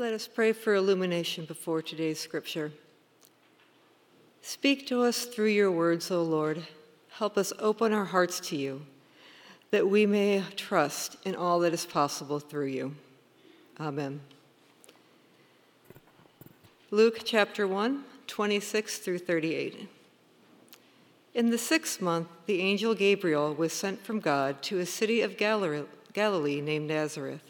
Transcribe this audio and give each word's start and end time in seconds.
Let 0.00 0.14
us 0.14 0.26
pray 0.26 0.54
for 0.54 0.74
illumination 0.74 1.44
before 1.44 1.82
today's 1.82 2.18
scripture. 2.18 2.72
Speak 4.40 4.86
to 4.86 5.02
us 5.02 5.26
through 5.26 5.48
your 5.48 5.70
words, 5.70 6.10
O 6.10 6.22
Lord. 6.22 6.66
Help 7.10 7.36
us 7.36 7.52
open 7.58 7.92
our 7.92 8.06
hearts 8.06 8.40
to 8.48 8.56
you, 8.56 8.86
that 9.70 9.90
we 9.90 10.06
may 10.06 10.42
trust 10.56 11.18
in 11.26 11.36
all 11.36 11.58
that 11.58 11.74
is 11.74 11.84
possible 11.84 12.40
through 12.40 12.68
you. 12.68 12.94
Amen. 13.78 14.22
Luke 16.90 17.20
chapter 17.22 17.68
1, 17.68 18.02
26 18.26 19.00
through 19.00 19.18
38. 19.18 19.86
In 21.34 21.50
the 21.50 21.58
sixth 21.58 22.00
month, 22.00 22.28
the 22.46 22.62
angel 22.62 22.94
Gabriel 22.94 23.54
was 23.54 23.74
sent 23.74 24.02
from 24.02 24.18
God 24.18 24.62
to 24.62 24.78
a 24.78 24.86
city 24.86 25.20
of 25.20 25.36
Galilee 25.36 26.62
named 26.62 26.88
Nazareth 26.88 27.49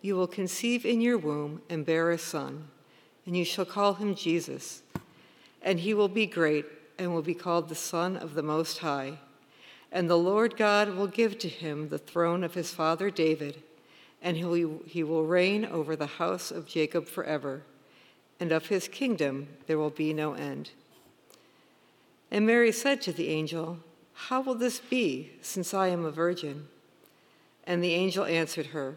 you 0.00 0.16
will 0.16 0.26
conceive 0.26 0.86
in 0.86 1.00
your 1.00 1.18
womb 1.18 1.62
and 1.68 1.84
bear 1.84 2.10
a 2.10 2.18
son, 2.18 2.68
and 3.26 3.36
you 3.36 3.44
shall 3.44 3.64
call 3.64 3.94
him 3.94 4.14
Jesus. 4.14 4.82
And 5.62 5.80
he 5.80 5.92
will 5.94 6.08
be 6.08 6.26
great 6.26 6.64
and 6.98 7.12
will 7.12 7.22
be 7.22 7.34
called 7.34 7.68
the 7.68 7.74
Son 7.74 8.16
of 8.16 8.34
the 8.34 8.42
Most 8.42 8.78
High. 8.78 9.18
And 9.90 10.08
the 10.08 10.18
Lord 10.18 10.56
God 10.56 10.94
will 10.94 11.06
give 11.06 11.38
to 11.38 11.48
him 11.48 11.88
the 11.88 11.98
throne 11.98 12.44
of 12.44 12.54
his 12.54 12.72
father 12.72 13.10
David, 13.10 13.62
and 14.22 14.36
he 14.36 15.04
will 15.04 15.24
reign 15.24 15.64
over 15.64 15.96
the 15.96 16.06
house 16.06 16.50
of 16.50 16.66
Jacob 16.66 17.06
forever, 17.06 17.62
and 18.38 18.52
of 18.52 18.66
his 18.66 18.88
kingdom 18.88 19.48
there 19.66 19.78
will 19.78 19.90
be 19.90 20.12
no 20.12 20.34
end. 20.34 20.70
And 22.30 22.46
Mary 22.46 22.72
said 22.72 23.00
to 23.02 23.12
the 23.12 23.28
angel, 23.28 23.78
How 24.12 24.40
will 24.40 24.54
this 24.54 24.80
be, 24.80 25.32
since 25.40 25.72
I 25.72 25.88
am 25.88 26.04
a 26.04 26.10
virgin? 26.10 26.68
And 27.64 27.82
the 27.82 27.94
angel 27.94 28.24
answered 28.24 28.66
her, 28.66 28.96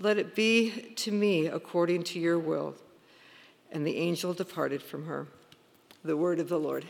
let 0.00 0.16
it 0.16 0.34
be 0.34 0.94
to 0.96 1.12
me 1.12 1.46
according 1.46 2.02
to 2.02 2.18
your 2.18 2.38
will. 2.38 2.74
And 3.70 3.86
the 3.86 3.98
angel 3.98 4.32
departed 4.32 4.82
from 4.82 5.04
her. 5.04 5.28
The 6.02 6.16
word 6.16 6.40
of 6.40 6.48
the 6.48 6.58
Lord. 6.58 6.86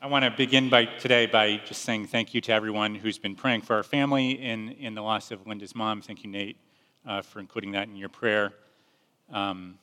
I 0.00 0.08
want 0.08 0.24
to 0.24 0.30
begin 0.30 0.70
by 0.70 0.84
today 0.84 1.26
by 1.26 1.56
just 1.66 1.82
saying 1.82 2.06
thank 2.06 2.32
you 2.32 2.40
to 2.42 2.52
everyone 2.52 2.94
who's 2.94 3.18
been 3.18 3.34
praying 3.34 3.62
for 3.62 3.74
our 3.74 3.82
family 3.82 4.40
in, 4.40 4.70
in 4.70 4.94
the 4.94 5.02
loss 5.02 5.32
of 5.32 5.44
Linda's 5.48 5.74
mom. 5.74 6.00
Thank 6.00 6.22
you, 6.22 6.30
Nate, 6.30 6.56
uh, 7.04 7.22
for 7.22 7.40
including 7.40 7.72
that 7.72 7.88
in 7.88 7.96
your 7.96 8.08
prayer. 8.08 8.52
Um, 9.32 9.78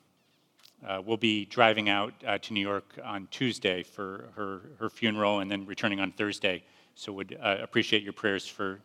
uh, 0.86 1.00
we'll 1.04 1.16
be 1.16 1.46
driving 1.46 1.88
out 1.88 2.12
uh, 2.26 2.38
to 2.38 2.52
New 2.52 2.60
York 2.60 2.98
on 3.04 3.26
Tuesday 3.30 3.82
for 3.82 4.30
her, 4.36 4.60
her 4.78 4.90
funeral 4.90 5.40
and 5.40 5.50
then 5.50 5.64
returning 5.66 6.00
on 6.00 6.12
Thursday. 6.12 6.62
So 6.94 7.12
would 7.12 7.36
uh, 7.42 7.56
appreciate 7.62 8.02
your 8.02 8.12
prayers 8.12 8.46
for, 8.46 8.80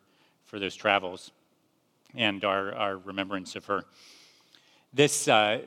for 0.46 0.60
those 0.60 0.76
travels 0.76 1.32
and 2.16 2.44
our, 2.44 2.74
our 2.74 2.98
remembrance 2.98 3.56
of 3.56 3.66
her. 3.66 3.84
This 4.94 5.28
uh, 5.28 5.60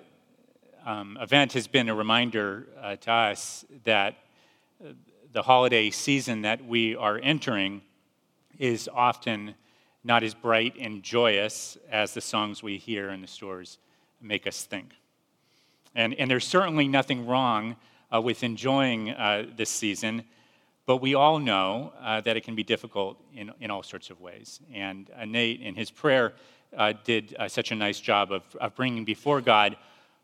um, 0.84 1.18
event 1.20 1.52
has 1.52 1.66
been 1.66 1.88
a 1.88 1.94
reminder 1.94 2.66
uh, 2.80 2.96
to 2.96 3.12
us 3.12 3.64
that 3.84 4.16
uh, 4.84 4.92
the 5.32 5.42
holiday 5.42 5.90
season 5.90 6.42
that 6.42 6.64
we 6.64 6.96
are 6.96 7.20
entering 7.22 7.82
is 8.58 8.88
often 8.92 9.54
not 10.04 10.22
as 10.22 10.34
bright 10.34 10.74
and 10.80 11.02
joyous 11.02 11.78
as 11.90 12.14
the 12.14 12.20
songs 12.20 12.62
we 12.62 12.78
hear 12.78 13.10
in 13.10 13.20
the 13.20 13.26
stores 13.26 13.78
make 14.20 14.46
us 14.46 14.64
think. 14.64 14.92
And, 15.94 16.14
and 16.14 16.30
there's 16.30 16.46
certainly 16.46 16.88
nothing 16.88 17.26
wrong 17.26 17.76
uh, 18.12 18.20
with 18.20 18.42
enjoying 18.42 19.10
uh, 19.10 19.46
this 19.56 19.70
season, 19.70 20.24
but 20.86 20.98
we 20.98 21.14
all 21.14 21.38
know 21.38 21.92
uh, 22.00 22.20
that 22.22 22.36
it 22.36 22.42
can 22.42 22.54
be 22.54 22.62
difficult 22.62 23.18
in, 23.34 23.52
in 23.60 23.70
all 23.70 23.82
sorts 23.82 24.10
of 24.10 24.20
ways. 24.20 24.60
And 24.72 25.10
uh, 25.16 25.24
Nate, 25.24 25.60
in 25.60 25.74
his 25.74 25.90
prayer, 25.90 26.34
uh, 26.76 26.94
did 27.04 27.36
uh, 27.38 27.48
such 27.48 27.70
a 27.70 27.74
nice 27.74 28.00
job 28.00 28.32
of, 28.32 28.42
of 28.60 28.74
bringing 28.74 29.04
before 29.04 29.40
God 29.40 29.76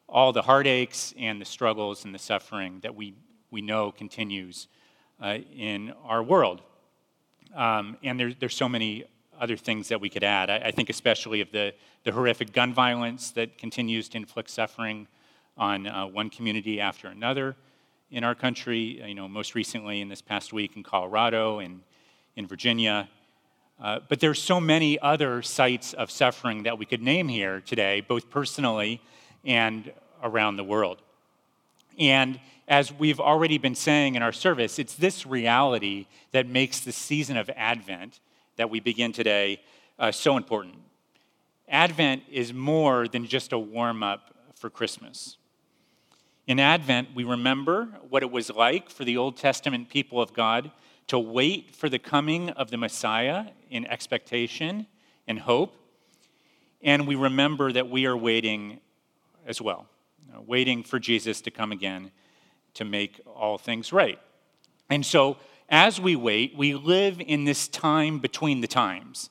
all 0.09 0.33
the 0.33 0.43
heartaches 0.43 1.15
and 1.19 1.41
the 1.41 1.45
struggles 1.45 2.05
and 2.05 2.15
the 2.15 2.19
suffering 2.19 2.81
that 2.81 2.95
we, 2.95 3.15
we 3.51 3.61
know 3.61 3.93
continues 3.93 4.69
in 5.53 5.93
our 6.05 6.23
world. 6.23 6.63
Um, 7.55 7.97
and 8.03 8.19
there, 8.19 8.33
there's 8.33 8.55
so 8.55 8.69
many 8.69 9.05
other 9.39 9.57
things 9.57 9.89
that 9.89 10.01
we 10.01 10.09
could 10.09 10.25
add. 10.25 10.51
I, 10.51 10.57
I, 10.59 10.71
think 10.71 10.91
especially 10.91 11.41
of 11.41 11.51
the, 11.53 11.75
the 12.05 12.13
horrific 12.13 12.53
gun 12.53 12.73
violence 12.75 13.31
that 13.33 13.59
continues 13.59 14.09
to 14.11 14.17
inflict 14.17 14.51
suffering 14.51 15.07
on 15.59 15.87
uh, 15.87 16.07
one 16.07 16.31
community 16.31 16.81
after 16.81 17.09
another 17.09 17.57
in 18.11 18.25
our 18.25 18.35
country. 18.35 19.03
You 19.05 19.15
know, 19.15 19.29
most 19.29 19.55
recently 19.55 20.01
in 20.01 20.09
this 20.09 20.23
past 20.23 20.53
week 20.53 20.77
in 20.77 20.83
Colorado 20.83 21.59
and 21.59 21.81
in 22.37 22.47
Virginia. 22.47 23.09
Uh, 23.81 24.01
but 24.09 24.21
there's 24.21 24.43
so 24.43 24.61
many 24.61 24.99
other 25.01 25.43
sites 25.43 25.93
of 25.93 26.11
suffering 26.11 26.65
that 26.65 26.79
we 26.79 26.85
could 26.85 27.03
name 27.03 27.29
here 27.29 27.61
today, 27.61 28.01
both 28.01 28.29
personally 28.29 29.01
and 29.45 29.93
around 30.23 30.57
the 30.57 30.65
world. 30.65 31.01
And 31.99 32.41
as 32.67 32.93
we've 32.93 33.21
already 33.21 33.57
been 33.57 33.75
saying 33.75 34.15
in 34.15 34.23
our 34.23 34.33
service, 34.33 34.79
it's 34.79 34.95
this 34.95 35.27
reality 35.27 36.07
that 36.33 36.47
makes 36.47 36.81
the 36.81 36.93
season 36.93 37.37
of 37.37 37.51
Advent 37.57 38.21
that 38.57 38.69
we 38.69 38.79
begin 38.79 39.13
today 39.13 39.61
uh, 39.99 40.13
so 40.13 40.37
important. 40.37 40.75
Advent 41.69 42.23
is 42.31 42.53
more 42.53 43.09
than 43.09 43.27
just 43.27 43.53
a 43.53 43.59
warm 43.59 44.03
up 44.03 44.35
for 44.55 44.69
Christmas. 44.69 45.38
In 46.49 46.59
Advent, 46.59 47.09
we 47.15 47.25
remember 47.25 47.91
what 48.09 48.23
it 48.23 48.31
was 48.31 48.49
like 48.49 48.89
for 48.89 49.05
the 49.05 49.19
Old 49.19 49.37
Testament 49.37 49.91
people 49.91 50.19
of 50.19 50.33
God 50.33 50.71
to 51.09 51.19
wait 51.19 51.77
for 51.77 51.91
the 51.91 51.99
coming 51.99 52.49
of 52.49 52.71
the 52.71 52.79
Messiah 52.79 53.49
in 53.69 53.85
expectation 53.85 54.87
and 55.27 55.39
hope. 55.39 55.77
And 56.81 57.07
we 57.07 57.17
remember 57.17 57.71
that 57.73 57.91
we 57.91 58.07
are 58.07 58.17
waiting 58.17 58.81
as 59.47 59.61
well, 59.61 59.89
waiting 60.47 60.83
for 60.83 60.99
Jesus 60.99 61.43
to 61.43 61.51
come 61.51 61.71
again 61.71 62.13
to 62.73 62.87
make 62.87 63.21
all 63.27 63.59
things 63.59 63.93
right. 63.93 64.19
And 64.89 65.05
so, 65.05 65.37
as 65.69 66.01
we 66.01 66.17
wait, 66.17 66.57
we 66.57 66.73
live 66.73 67.21
in 67.21 67.45
this 67.45 67.69
time 67.69 68.21
between 68.21 68.63
the 68.63 68.67
times, 68.67 69.29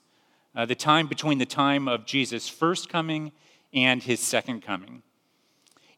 uh, 0.55 0.67
the 0.67 0.75
time 0.75 1.07
between 1.07 1.39
the 1.39 1.47
time 1.47 1.87
of 1.87 2.05
Jesus' 2.05 2.47
first 2.47 2.89
coming 2.89 3.31
and 3.73 4.03
his 4.03 4.19
second 4.19 4.61
coming. 4.61 5.01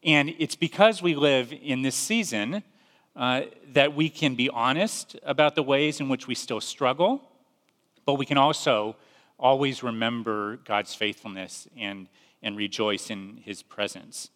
And 0.02 0.34
it's 0.38 0.54
because 0.54 1.02
we 1.02 1.14
live 1.14 1.52
in 1.52 1.82
this 1.82 1.94
season 1.94 2.62
uh, 3.14 3.42
that 3.72 3.94
we 3.94 4.08
can 4.08 4.34
be 4.34 4.48
honest 4.48 5.16
about 5.22 5.54
the 5.54 5.62
ways 5.62 6.00
in 6.00 6.08
which 6.08 6.26
we 6.26 6.34
still 6.34 6.60
struggle, 6.60 7.20
but 8.06 8.14
we 8.14 8.24
can 8.24 8.38
also 8.38 8.96
always 9.38 9.82
remember 9.82 10.56
God's 10.64 10.94
faithfulness 10.94 11.68
and, 11.76 12.08
and 12.42 12.56
rejoice 12.56 13.10
in 13.10 13.40
his 13.44 13.62
presence. 13.62 14.30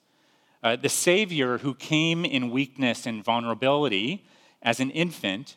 Uh, 0.63 0.77
the 0.77 0.89
Savior 0.89 1.59
who 1.59 1.75
came 1.75 2.25
in 2.25 2.51
weakness 2.51 3.07
and 3.07 3.25
vulnerability 3.25 4.27
as 4.63 4.81
an 4.81 4.91
infant 4.91 5.57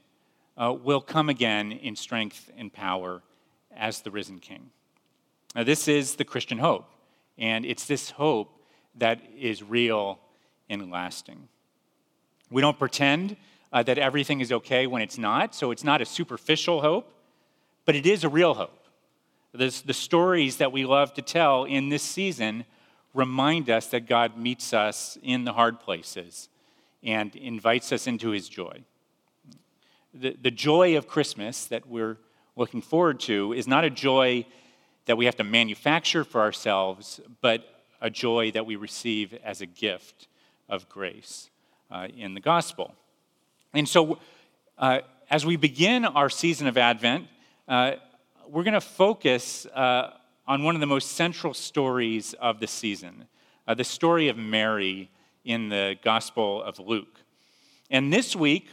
uh, 0.58 0.74
will 0.74 1.02
come 1.02 1.30
again 1.30 1.72
in 1.72 1.96
strength 1.96 2.50
and 2.58 2.72
power 2.72 3.24
as 3.76 4.02
the 4.02 4.12
risen 4.12 4.40
King. 4.40 4.70
Now, 5.56 5.64
this 5.64 5.88
is 5.88 6.16
the 6.16 6.26
Christian 6.26 6.60
hope, 6.60 6.90
and 7.38 7.66
it's 7.66 7.86
this 7.86 8.12
hope 8.12 8.57
that 8.98 9.22
is 9.38 9.64
real 9.64 10.20
and 10.70 10.92
lasting. 10.92 11.48
We 12.50 12.62
don't 12.62 12.80
pretend 12.80 13.38
uh, 13.72 13.84
that 13.84 13.98
everything 13.98 14.42
is 14.42 14.52
okay 14.52 14.88
when 14.88 15.02
it's 15.02 15.18
not. 15.18 15.54
So 15.54 15.72
it's 15.72 15.84
not 15.84 16.02
a 16.02 16.06
superficial 16.06 16.82
hope, 16.82 17.14
but 17.86 17.96
it 17.96 18.06
is 18.06 18.24
a 18.24 18.30
real 18.30 18.54
hope. 18.54 18.88
This, 19.54 19.82
the 19.82 19.94
stories 19.94 20.58
that 20.58 20.72
we 20.72 20.86
love 20.86 21.14
to 21.16 21.22
tell 21.22 21.64
in 21.64 21.90
this 21.90 22.04
season 22.04 22.66
remind 23.14 23.70
us 23.70 23.88
that 23.88 24.08
God 24.08 24.38
meets 24.38 24.74
us 24.74 25.18
in 25.24 25.46
the 25.46 25.54
hard 25.54 25.80
places 25.80 26.50
and 27.04 27.36
invites 27.36 27.92
us 27.92 28.08
into 28.08 28.30
his 28.30 28.50
joy. 28.50 28.84
The, 30.14 30.38
the 30.42 30.52
joy 30.52 30.98
of 30.98 31.08
Christmas 31.08 31.66
that 31.66 31.88
we're 31.88 32.18
looking 32.56 32.82
forward 32.82 33.20
to 33.22 33.54
is 33.54 33.68
not 33.68 33.84
a 33.84 33.90
joy 33.90 34.46
that 35.06 35.18
we 35.18 35.26
have 35.26 35.36
to 35.38 35.44
manufacture 35.44 36.24
for 36.24 36.42
ourselves, 36.42 37.22
but 37.42 37.77
a 38.02 38.10
joy 38.10 38.52
that 38.52 38.66
we 38.66 38.76
receive 38.76 39.34
as 39.44 39.62
a 39.62 39.66
gift 39.66 40.28
of 40.70 40.88
grace 40.90 41.50
uh, 41.92 42.08
in 42.16 42.34
the 42.34 42.40
gospel. 42.40 42.94
And 43.74 43.88
so, 43.88 44.20
uh, 44.78 45.00
as 45.30 45.46
we 45.46 45.56
begin 45.56 46.06
our 46.06 46.30
season 46.30 46.68
of 46.68 46.78
Advent, 46.78 47.28
uh, 47.68 47.94
we're 48.48 48.64
going 48.64 48.74
to 48.74 48.82
focus 48.82 49.66
uh, 49.68 50.14
on 50.48 50.64
one 50.64 50.76
of 50.76 50.82
the 50.82 50.88
most 50.88 51.14
central 51.14 51.54
stories 51.54 52.34
of 52.36 52.60
the 52.60 52.68
season 52.68 53.28
uh, 53.68 53.74
the 53.74 53.84
story 53.84 54.30
of 54.30 54.38
Mary 54.38 55.10
in 55.44 55.68
the 55.68 55.98
Gospel 56.02 56.64
of 56.64 56.80
Luke. 56.80 57.20
And 57.90 58.14
this 58.14 58.36
week, 58.36 58.70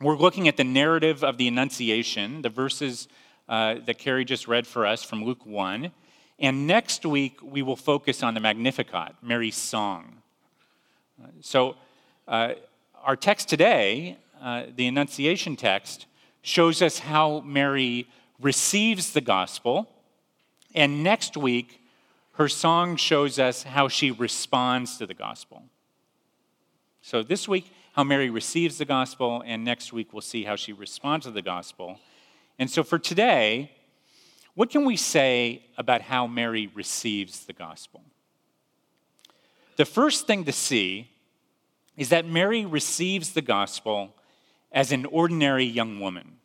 we're 0.00 0.16
looking 0.16 0.48
at 0.48 0.56
the 0.56 0.64
narrative 0.64 1.24
of 1.24 1.38
the 1.38 1.48
Annunciation, 1.48 2.42
the 2.42 2.48
verses 2.48 3.08
uh, 3.48 3.76
that 3.86 3.98
Carrie 3.98 4.24
just 4.24 4.46
read 4.46 4.66
for 4.66 4.86
us 4.86 5.02
from 5.02 5.24
Luke 5.24 5.44
1. 5.44 5.90
And 6.42 6.66
next 6.66 7.06
week, 7.06 7.38
we 7.40 7.62
will 7.62 7.76
focus 7.76 8.24
on 8.24 8.34
the 8.34 8.40
Magnificat, 8.40 9.14
Mary's 9.22 9.54
song. 9.54 10.16
So, 11.40 11.76
uh, 12.26 12.54
our 13.04 13.14
text 13.14 13.48
today, 13.48 14.16
uh, 14.40 14.64
the 14.74 14.88
Annunciation 14.88 15.54
text, 15.54 16.06
shows 16.42 16.82
us 16.82 16.98
how 16.98 17.40
Mary 17.42 18.08
receives 18.40 19.12
the 19.12 19.20
gospel. 19.20 19.88
And 20.74 21.04
next 21.04 21.36
week, 21.36 21.80
her 22.32 22.48
song 22.48 22.96
shows 22.96 23.38
us 23.38 23.62
how 23.62 23.86
she 23.86 24.10
responds 24.10 24.98
to 24.98 25.06
the 25.06 25.14
gospel. 25.14 25.62
So, 27.02 27.22
this 27.22 27.46
week, 27.46 27.70
how 27.92 28.02
Mary 28.02 28.30
receives 28.30 28.78
the 28.78 28.84
gospel, 28.84 29.44
and 29.46 29.64
next 29.64 29.92
week, 29.92 30.12
we'll 30.12 30.22
see 30.22 30.42
how 30.42 30.56
she 30.56 30.72
responds 30.72 31.24
to 31.26 31.30
the 31.30 31.42
gospel. 31.42 32.00
And 32.58 32.68
so, 32.68 32.82
for 32.82 32.98
today, 32.98 33.70
what 34.54 34.70
can 34.70 34.84
we 34.84 34.96
say 34.96 35.64
about 35.78 36.02
how 36.02 36.26
Mary 36.26 36.70
receives 36.74 37.46
the 37.46 37.52
gospel? 37.52 38.02
The 39.76 39.84
first 39.84 40.26
thing 40.26 40.44
to 40.44 40.52
see 40.52 41.10
is 41.96 42.10
that 42.10 42.26
Mary 42.26 42.66
receives 42.66 43.32
the 43.32 43.42
gospel 43.42 44.14
as 44.70 44.92
an 44.92 45.06
ordinary 45.06 45.64
young 45.64 46.00
woman. 46.00 46.36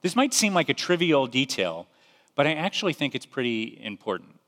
This 0.00 0.16
might 0.16 0.34
seem 0.34 0.54
like 0.54 0.68
a 0.68 0.74
trivial 0.74 1.26
detail, 1.26 1.86
but 2.34 2.46
I 2.46 2.54
actually 2.54 2.92
think 2.92 3.14
it's 3.14 3.26
pretty 3.26 3.78
important. 3.82 4.38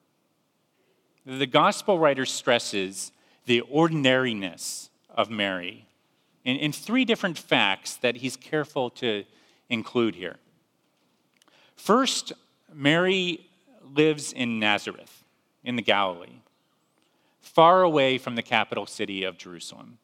The 1.27 1.47
gospel 1.47 1.99
writer 1.99 2.27
stresses 2.27 3.13
the 3.47 3.61
ordinariness 3.63 4.91
of 5.15 5.31
Mary 5.31 5.87
in, 6.45 6.57
in 6.57 6.73
three 6.73 7.05
different 7.05 7.39
facts 7.39 7.97
that 7.97 8.17
he's 8.17 8.37
careful 8.37 8.91
to 8.91 9.25
include 9.69 10.15
here. 10.15 10.37
First, 11.77 12.33
Mary 12.73 13.49
lives 13.95 14.33
in 14.33 14.59
Nazareth, 14.59 15.25
in 15.63 15.77
the 15.77 15.83
Galilee, 15.83 16.41
far 17.41 17.83
away 17.83 18.19
from 18.19 18.35
the 18.35 18.43
capital 18.43 18.87
city 18.87 19.25
of 19.25 19.39
Jerusalem. 19.39 19.99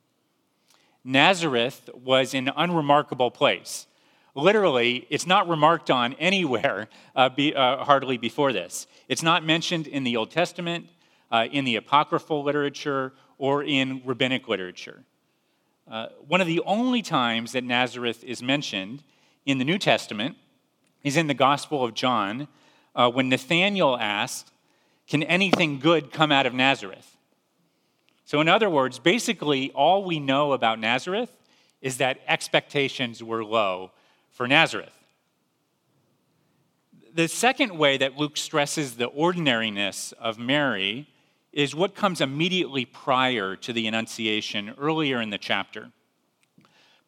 Nazareth 1.03 1.89
was 1.95 2.35
an 2.35 2.51
unremarkable 2.57 3.31
place. 3.31 3.87
Literally, 4.35 5.07
it's 5.11 5.27
not 5.27 5.49
remarked 5.49 5.91
on 5.91 6.13
anywhere 6.15 6.89
uh, 7.17 7.29
be, 7.29 7.55
uh, 7.55 7.85
hardly 7.85 8.17
before 8.17 8.53
this. 8.53 8.87
It's 9.09 9.23
not 9.23 9.45
mentioned 9.45 9.87
in 9.87 10.05
the 10.05 10.17
Old 10.17 10.31
Testament, 10.31 10.89
uh, 11.33 11.47
in 11.51 11.65
the 11.65 11.77
apocryphal 11.77 12.43
literature, 12.45 13.13
or 13.39 13.65
in 13.65 14.03
rabbinic 14.05 14.47
literature. 14.47 15.03
Uh, 15.91 16.09
one 16.29 16.41
of 16.41 16.47
the 16.47 16.61
only 16.61 17.03
times 17.03 17.53
that 17.53 17.65
Nazareth 17.65 18.23
is 18.23 18.43
mentioned 18.43 19.03
in 19.47 19.59
the 19.59 19.65
New 19.65 19.79
Testament 19.79 20.37
is 21.03 21.17
in 21.17 21.27
the 21.27 21.35
Gospel 21.35 21.85
of 21.85 21.95
John 21.95 22.49
uh, 22.95 23.11
when 23.11 23.29
Nathanael 23.29 23.97
asked, 24.01 24.53
Can 25.07 25.23
anything 25.23 25.79
good 25.79 26.13
come 26.13 26.33
out 26.33 26.47
of 26.47 26.55
Nazareth? 26.55 27.17
So, 28.25 28.41
in 28.41 28.49
other 28.49 28.71
words, 28.71 28.99
basically, 28.99 29.71
all 29.73 30.05
we 30.05 30.21
know 30.21 30.53
about 30.53 30.79
Nazareth 30.79 31.37
is 31.81 31.97
that 31.97 32.21
expectations 32.29 33.23
were 33.23 33.45
low 33.45 33.91
for 34.31 34.47
Nazareth. 34.47 34.93
The 37.13 37.27
second 37.27 37.77
way 37.77 37.97
that 37.97 38.17
Luke 38.17 38.37
stresses 38.37 38.95
the 38.95 39.07
ordinariness 39.07 40.13
of 40.13 40.39
Mary 40.39 41.09
is 41.53 41.75
what 41.75 41.97
comes 41.97 42.21
immediately 42.21 42.85
prior 42.85 43.57
to 43.57 43.73
the 43.73 43.89
Annunciation, 43.89 44.75
earlier 44.79 45.21
in 45.21 45.31
the 45.31 45.39
chapter. 45.39 45.91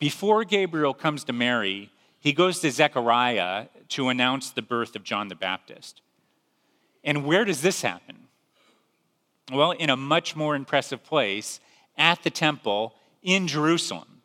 Before 0.01 0.43
Gabriel 0.43 0.95
comes 0.95 1.23
to 1.25 1.33
Mary, 1.33 1.92
he 2.23 2.33
goes 2.33 2.61
to 2.61 2.71
Zechariah 2.71 3.67
to 3.89 4.09
announce 4.09 4.51
the 4.51 4.63
birth 4.63 4.95
of 4.95 5.03
John 5.03 5.27
the 5.27 5.35
Baptist. 5.35 6.03
And 7.03 7.27
where 7.27 7.45
does 7.45 7.63
this 7.63 7.83
happen? 7.83 8.29
Well, 9.53 9.73
in 9.73 9.91
a 9.91 9.97
much 9.97 10.37
more 10.37 10.55
impressive 10.55 11.03
place 11.03 11.59
at 11.99 12.23
the 12.23 12.31
temple 12.31 12.95
in 13.25 13.49
Jerusalem. 13.49 14.23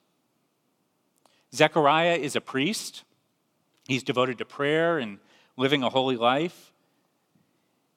Zechariah 1.55 2.17
is 2.17 2.35
a 2.35 2.41
priest, 2.41 3.03
he's 3.87 4.03
devoted 4.03 4.37
to 4.37 4.45
prayer 4.45 4.99
and 4.99 5.17
living 5.57 5.81
a 5.81 5.89
holy 5.89 6.17
life. 6.17 6.71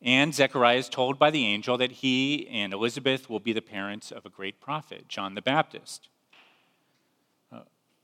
And 0.00 0.34
Zechariah 0.34 0.78
is 0.78 0.88
told 0.88 1.18
by 1.18 1.30
the 1.30 1.44
angel 1.44 1.76
that 1.76 1.92
he 1.92 2.48
and 2.48 2.72
Elizabeth 2.72 3.28
will 3.28 3.38
be 3.38 3.52
the 3.52 3.60
parents 3.60 4.10
of 4.10 4.24
a 4.24 4.30
great 4.30 4.62
prophet, 4.62 5.08
John 5.08 5.34
the 5.34 5.42
Baptist. 5.42 6.08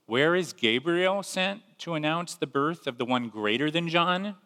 Where 0.07 0.37
is 0.37 0.53
Gabriel 0.53 1.23
sent 1.25 1.63
to 1.79 1.95
announce 1.95 2.35
the 2.35 2.47
birth 2.47 2.87
of 2.87 2.97
the 2.97 3.05
one 3.05 3.29
greater 3.29 3.71
than 3.71 3.89
John, 3.89 4.37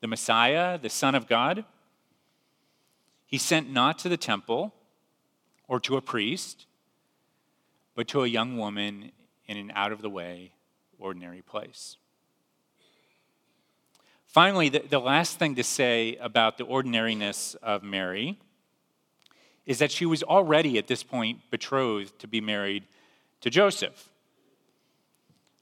the 0.00 0.08
Messiah, 0.08 0.78
the 0.78 0.88
Son 0.88 1.14
of 1.14 1.28
God? 1.28 1.66
He's 3.26 3.42
sent 3.42 3.70
not 3.70 3.98
to 4.00 4.08
the 4.08 4.16
temple 4.16 4.74
or 5.68 5.80
to 5.80 5.96
a 5.96 6.00
priest, 6.00 6.66
but 7.94 8.08
to 8.08 8.22
a 8.22 8.26
young 8.26 8.56
woman 8.56 9.12
in 9.46 9.56
an 9.58 9.72
out 9.74 9.92
of 9.92 10.00
the 10.00 10.10
way, 10.10 10.52
ordinary 10.98 11.42
place. 11.42 11.98
Finally, 14.26 14.70
the, 14.70 14.78
the 14.78 14.98
last 14.98 15.38
thing 15.38 15.54
to 15.56 15.62
say 15.62 16.16
about 16.16 16.56
the 16.56 16.64
ordinariness 16.64 17.54
of 17.62 17.82
Mary 17.82 18.38
is 19.66 19.78
that 19.78 19.92
she 19.92 20.06
was 20.06 20.22
already 20.22 20.78
at 20.78 20.86
this 20.86 21.02
point 21.02 21.38
betrothed 21.50 22.18
to 22.18 22.26
be 22.26 22.40
married 22.40 22.84
to 23.42 23.50
Joseph. 23.50 24.11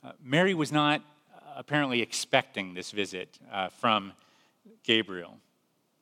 Uh, 0.02 0.12
Mary 0.22 0.54
was 0.54 0.72
not 0.72 1.02
uh, 1.34 1.40
apparently 1.56 2.00
expecting 2.00 2.74
this 2.74 2.90
visit 2.90 3.38
uh, 3.52 3.68
from 3.68 4.12
Gabriel. 4.82 5.36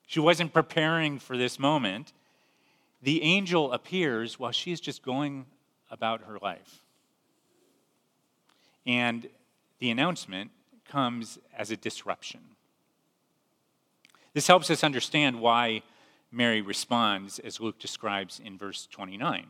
She 0.07 0.21
wasn't 0.21 0.53
preparing 0.53 1.19
for 1.19 1.37
this 1.37 1.59
moment. 1.59 2.13
The 3.03 3.23
angel 3.23 3.73
appears 3.73 4.39
while 4.39 4.53
she's 4.53 4.81
just 4.81 5.03
going 5.03 5.47
about 5.91 6.23
her 6.23 6.39
life. 6.41 6.83
And 8.87 9.29
the 9.81 9.91
announcement 9.91 10.51
comes 10.89 11.39
as 11.57 11.71
a 11.71 11.77
disruption. 11.77 12.41
This 14.33 14.47
helps 14.47 14.71
us 14.71 14.85
understand 14.85 15.41
why 15.41 15.83
Mary 16.31 16.61
responds 16.61 17.39
as 17.41 17.61
Luke 17.61 17.79
describes 17.79 18.41
in 18.43 18.57
verse 18.57 18.87
29. 18.91 19.47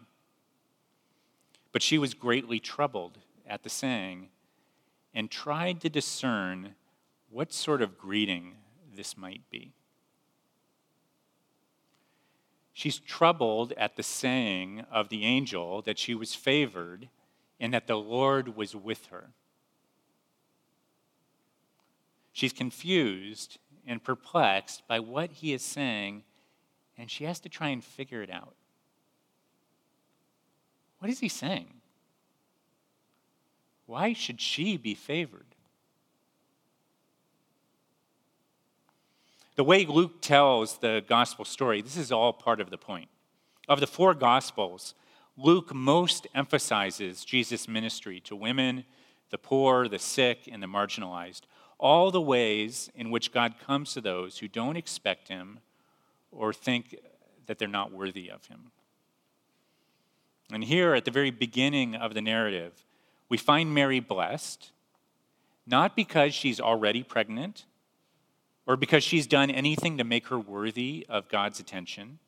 But 1.71 1.83
she 1.83 1.99
was 1.99 2.14
greatly 2.14 2.59
troubled 2.59 3.19
at 3.47 3.62
the 3.62 3.69
saying 3.69 4.28
and 5.19 5.33
tried 5.33 5.81
to 5.81 5.91
discern 5.91 6.77
what 7.29 7.53
sort 7.53 7.83
of 7.83 7.99
greeting 7.99 8.55
this 8.95 9.17
might 9.17 9.43
be. 9.51 9.73
She's 12.73 13.01
troubled 13.01 13.73
at 13.73 13.97
the 13.97 14.05
saying 14.05 14.85
of 14.93 15.09
the 15.09 15.25
angel 15.25 15.83
that 15.83 15.99
she 15.99 16.15
was 16.15 16.37
favored 16.37 17.09
and 17.59 17.75
that 17.75 17.89
the 17.89 17.97
Lord 17.97 18.57
was 18.57 18.77
with 18.77 19.07
her. 19.07 19.31
She's 22.33 22.53
confused 22.53 23.59
and 23.89 24.05
perplexed 24.05 24.87
by 24.87 25.01
what 25.01 25.33
he 25.33 25.53
is 25.53 25.63
saying, 25.63 26.23
and 26.97 27.11
she 27.11 27.25
has 27.25 27.41
to 27.41 27.49
try 27.49 27.71
and 27.71 27.83
figure 27.83 28.23
it 28.23 28.31
out. 28.31 28.55
What 31.01 31.11
is 31.11 31.19
he 31.19 31.29
saying? 31.29 31.78
Why 33.88 34.12
should 34.12 34.38
she 34.38 34.76
be 34.76 34.95
favored? 34.95 35.47
The 39.57 39.64
way 39.64 39.87
Luke 39.87 40.21
tells 40.21 40.76
the 40.76 41.02
gospel 41.09 41.47
story, 41.47 41.80
this 41.80 41.97
is 41.97 42.12
all 42.12 42.35
part 42.35 42.61
of 42.61 42.68
the 42.68 42.76
point. 42.76 43.09
Of 43.66 43.80
the 43.80 43.87
four 43.87 44.12
gospels, 44.12 44.95
Luke 45.38 45.75
most 45.75 46.26
emphasizes 46.35 47.25
Jesus' 47.25 47.66
ministry 47.66 48.21
to 48.26 48.37
women, 48.37 48.85
the 49.30 49.38
poor, 49.38 49.88
the 49.88 49.99
sick, 49.99 50.40
and 50.52 50.62
the 50.62 50.66
marginalized. 50.66 51.45
All 51.78 52.11
the 52.11 52.21
ways 52.21 52.90
in 52.95 53.11
which 53.11 53.33
God 53.33 53.54
comes 53.59 53.95
to 53.95 54.02
those 54.02 54.37
who 54.37 54.49
don't 54.49 54.76
expect 54.76 55.28
him 55.28 55.61
or 56.30 56.52
think 56.52 56.95
that 57.47 57.59
they're 57.59 57.68
not 57.68 57.90
worthy 57.90 58.30
of 58.30 58.45
him. 58.49 58.71
And 60.52 60.62
here 60.62 60.92
at 60.92 61.07
the 61.07 61.11
very 61.11 61.30
beginning 61.30 61.95
of 61.95 62.12
the 62.12 62.21
narrative, 62.21 62.85
we 63.29 63.37
find 63.37 63.75
Mary 63.75 64.01
blessed, 64.01 64.73
not 65.67 65.95
because 65.95 66.35
she's 66.35 66.61
already 66.61 67.03
pregnant 67.03 67.65
or 68.67 68.77
because 68.77 69.03
she's 69.03 69.27
done 69.27 69.51
anything 69.51 69.99
to 69.99 70.05
make 70.05 70.29
her 70.29 70.39
worthy 70.39 71.07
of 71.09 71.29
God's 71.29 71.61
attention. 71.61 72.19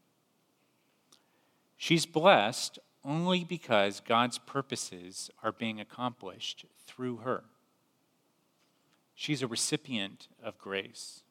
She's 1.76 2.06
blessed 2.06 2.78
only 3.04 3.44
because 3.44 4.00
God's 4.00 4.38
purposes 4.38 5.30
are 5.42 5.52
being 5.52 5.80
accomplished 5.80 6.66
through 6.86 7.18
her. 7.18 7.44
She's 9.14 9.42
a 9.42 9.46
recipient 9.46 10.28
of 10.42 10.58
grace. 10.58 11.22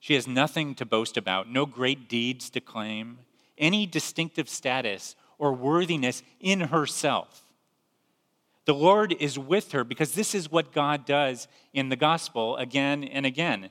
She 0.00 0.14
has 0.14 0.26
nothing 0.26 0.74
to 0.76 0.86
boast 0.86 1.16
about, 1.16 1.50
no 1.50 1.66
great 1.66 2.08
deeds 2.08 2.50
to 2.50 2.60
claim, 2.60 3.18
any 3.58 3.86
distinctive 3.86 4.48
status 4.48 5.16
or 5.38 5.52
worthiness 5.52 6.22
in 6.40 6.60
herself. 6.60 7.45
The 8.66 8.74
Lord 8.74 9.14
is 9.18 9.38
with 9.38 9.72
her 9.72 9.84
because 9.84 10.12
this 10.12 10.34
is 10.34 10.50
what 10.50 10.72
God 10.72 11.06
does 11.06 11.48
in 11.72 11.88
the 11.88 11.96
gospel 11.96 12.56
again 12.56 13.04
and 13.04 13.24
again. 13.24 13.70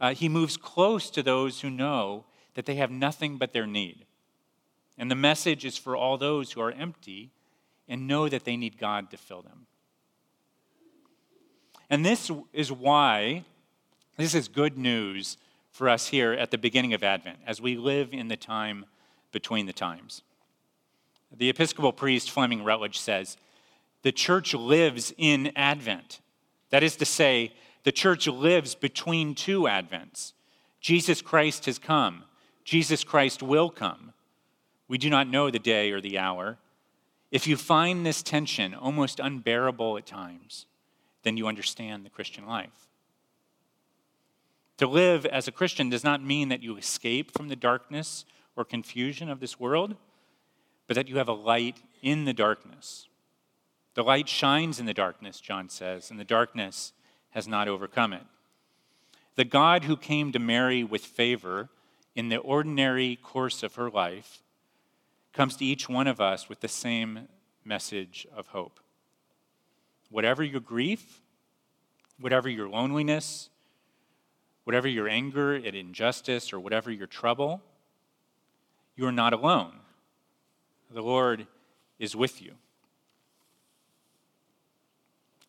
Uh, 0.00 0.14
he 0.14 0.28
moves 0.28 0.56
close 0.56 1.10
to 1.10 1.22
those 1.22 1.60
who 1.60 1.70
know 1.70 2.24
that 2.54 2.66
they 2.66 2.74
have 2.76 2.90
nothing 2.90 3.36
but 3.36 3.52
their 3.52 3.66
need. 3.66 4.06
And 4.96 5.10
the 5.10 5.14
message 5.14 5.64
is 5.64 5.76
for 5.76 5.94
all 5.94 6.16
those 6.16 6.52
who 6.52 6.60
are 6.60 6.72
empty 6.72 7.30
and 7.86 8.08
know 8.08 8.28
that 8.28 8.44
they 8.44 8.56
need 8.56 8.78
God 8.78 9.10
to 9.10 9.16
fill 9.16 9.42
them. 9.42 9.66
And 11.90 12.04
this 12.04 12.30
is 12.52 12.72
why 12.72 13.44
this 14.16 14.34
is 14.34 14.48
good 14.48 14.78
news 14.78 15.36
for 15.70 15.88
us 15.88 16.08
here 16.08 16.32
at 16.32 16.50
the 16.50 16.58
beginning 16.58 16.94
of 16.94 17.02
Advent 17.02 17.38
as 17.46 17.60
we 17.60 17.76
live 17.76 18.12
in 18.12 18.28
the 18.28 18.36
time 18.36 18.86
between 19.32 19.66
the 19.66 19.72
times. 19.72 20.22
The 21.36 21.50
Episcopal 21.50 21.92
priest 21.92 22.30
Fleming 22.30 22.62
Rutledge 22.62 22.98
says, 22.98 23.36
The 24.04 24.12
church 24.12 24.54
lives 24.54 25.12
in 25.18 25.50
Advent. 25.56 26.20
That 26.70 26.84
is 26.84 26.94
to 26.96 27.04
say, 27.04 27.52
the 27.82 27.90
church 27.90 28.28
lives 28.28 28.76
between 28.76 29.34
two 29.34 29.62
Advents. 29.62 30.34
Jesus 30.80 31.20
Christ 31.20 31.66
has 31.66 31.80
come, 31.80 32.22
Jesus 32.64 33.02
Christ 33.02 33.42
will 33.42 33.68
come. 33.68 34.12
We 34.86 34.98
do 34.98 35.10
not 35.10 35.26
know 35.28 35.50
the 35.50 35.58
day 35.58 35.90
or 35.90 36.00
the 36.00 36.18
hour. 36.18 36.58
If 37.32 37.48
you 37.48 37.56
find 37.56 38.06
this 38.06 38.22
tension 38.22 38.74
almost 38.74 39.18
unbearable 39.18 39.98
at 39.98 40.06
times, 40.06 40.66
then 41.24 41.36
you 41.36 41.48
understand 41.48 42.04
the 42.06 42.10
Christian 42.10 42.46
life. 42.46 42.86
To 44.76 44.86
live 44.86 45.26
as 45.26 45.48
a 45.48 45.52
Christian 45.52 45.90
does 45.90 46.04
not 46.04 46.22
mean 46.22 46.48
that 46.50 46.62
you 46.62 46.76
escape 46.76 47.32
from 47.32 47.48
the 47.48 47.56
darkness 47.56 48.24
or 48.54 48.64
confusion 48.64 49.28
of 49.28 49.40
this 49.40 49.58
world 49.58 49.96
but 50.86 50.94
that 50.94 51.08
you 51.08 51.18
have 51.18 51.28
a 51.28 51.32
light 51.32 51.82
in 52.02 52.24
the 52.24 52.32
darkness. 52.32 53.08
The 53.94 54.04
light 54.04 54.28
shines 54.28 54.80
in 54.80 54.86
the 54.86 54.94
darkness, 54.94 55.40
John 55.40 55.68
says, 55.68 56.10
and 56.10 56.18
the 56.18 56.24
darkness 56.24 56.92
has 57.30 57.46
not 57.46 57.68
overcome 57.68 58.12
it. 58.12 58.24
The 59.36 59.44
God 59.44 59.84
who 59.84 59.96
came 59.96 60.32
to 60.32 60.38
Mary 60.38 60.84
with 60.84 61.04
favor 61.04 61.68
in 62.14 62.28
the 62.28 62.36
ordinary 62.36 63.16
course 63.16 63.62
of 63.62 63.74
her 63.74 63.90
life 63.90 64.42
comes 65.32 65.56
to 65.56 65.64
each 65.64 65.88
one 65.88 66.06
of 66.06 66.20
us 66.20 66.48
with 66.48 66.60
the 66.60 66.68
same 66.68 67.28
message 67.64 68.26
of 68.34 68.48
hope. 68.48 68.80
Whatever 70.10 70.44
your 70.44 70.60
grief, 70.60 71.20
whatever 72.20 72.48
your 72.48 72.68
loneliness, 72.68 73.48
whatever 74.62 74.86
your 74.86 75.08
anger 75.08 75.54
at 75.56 75.74
injustice, 75.74 76.52
or 76.52 76.60
whatever 76.60 76.90
your 76.90 77.06
trouble, 77.08 77.62
you 78.96 79.06
are 79.06 79.12
not 79.12 79.32
alone 79.32 79.72
the 80.94 81.02
Lord 81.02 81.46
is 81.98 82.14
with 82.14 82.40
you. 82.40 82.54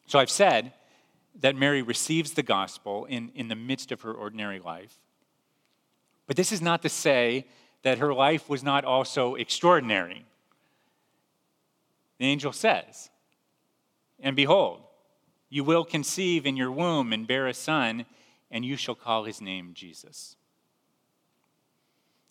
So 0.08 0.20
I've 0.20 0.30
said 0.30 0.74
that 1.40 1.56
Mary 1.56 1.82
receives 1.82 2.32
the 2.34 2.44
gospel 2.44 3.06
in, 3.06 3.32
in 3.36 3.48
the 3.48 3.56
midst 3.56 3.92
of 3.92 4.02
her 4.02 4.14
ordinary 4.14 4.60
life. 4.60 4.98
But 6.28 6.38
this 6.38 6.52
is 6.52 6.62
not 6.62 6.82
to 6.84 6.90
say 6.90 7.46
that 7.84 7.98
her 8.00 8.14
life 8.14 8.50
was 8.50 8.64
not 8.64 8.86
also 8.86 9.36
extraordinary. 9.36 10.26
The 12.18 12.26
angel 12.26 12.52
says, 12.52 13.10
And 14.20 14.36
behold, 14.36 14.82
you 15.50 15.64
will 15.64 15.86
conceive 15.86 16.46
in 16.46 16.58
your 16.58 16.72
womb 16.72 17.14
and 17.14 17.28
bear 17.28 17.48
a 17.48 17.54
son, 17.54 18.06
and 18.50 18.66
you 18.66 18.76
shall 18.76 18.96
call 18.96 19.26
his 19.26 19.42
name 19.42 19.72
Jesus. 19.74 20.36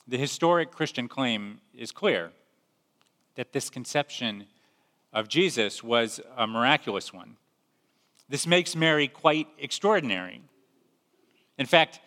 The 0.06 0.18
historic 0.18 0.70
Christian 0.70 1.08
claim 1.08 1.60
is 1.72 1.92
clear 1.92 2.32
that 3.36 3.52
this 3.52 3.70
conception 3.70 4.46
of 5.12 5.28
Jesus 5.28 5.82
was 5.82 6.20
a 6.36 6.46
miraculous 6.46 7.12
one. 7.12 7.36
This 8.28 8.46
makes 8.46 8.74
Mary 8.74 9.08
quite 9.08 9.48
extraordinary. 9.58 10.42
In 11.58 11.66
fact, 11.66 12.00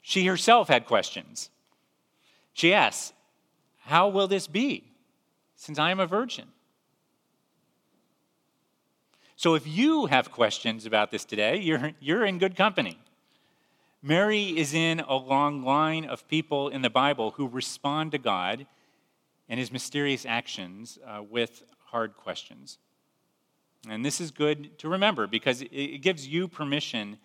she 0.00 0.26
herself 0.26 0.68
had 0.68 0.86
questions. 0.86 1.50
She 2.52 2.72
asks, 2.72 3.12
How 3.78 4.08
will 4.08 4.26
this 4.26 4.46
be, 4.46 4.84
since 5.54 5.78
I 5.78 5.90
am 5.90 6.00
a 6.00 6.06
virgin? 6.06 6.46
So 9.36 9.54
if 9.54 9.68
you 9.68 10.06
have 10.06 10.32
questions 10.32 10.84
about 10.84 11.12
this 11.12 11.24
today, 11.24 11.58
you're, 11.58 11.92
you're 12.00 12.24
in 12.24 12.38
good 12.38 12.56
company. 12.56 12.98
Mary 14.02 14.58
is 14.58 14.74
in 14.74 15.00
a 15.00 15.14
long 15.14 15.62
line 15.62 16.04
of 16.04 16.26
people 16.26 16.68
in 16.68 16.82
the 16.82 16.90
Bible 16.90 17.32
who 17.32 17.46
respond 17.46 18.12
to 18.12 18.18
God 18.18 18.66
and 19.48 19.60
his 19.60 19.70
mysterious 19.70 20.26
actions 20.26 20.98
uh, 21.06 21.22
with 21.22 21.62
hard 21.86 22.16
questions. 22.16 22.78
And 23.86 24.04
this 24.04 24.20
is 24.20 24.30
good 24.30 24.78
to 24.78 24.88
remember 24.88 25.26
because 25.26 25.62
it 25.62 26.02
gives 26.02 26.26
you 26.26 26.48
permission 26.48 27.18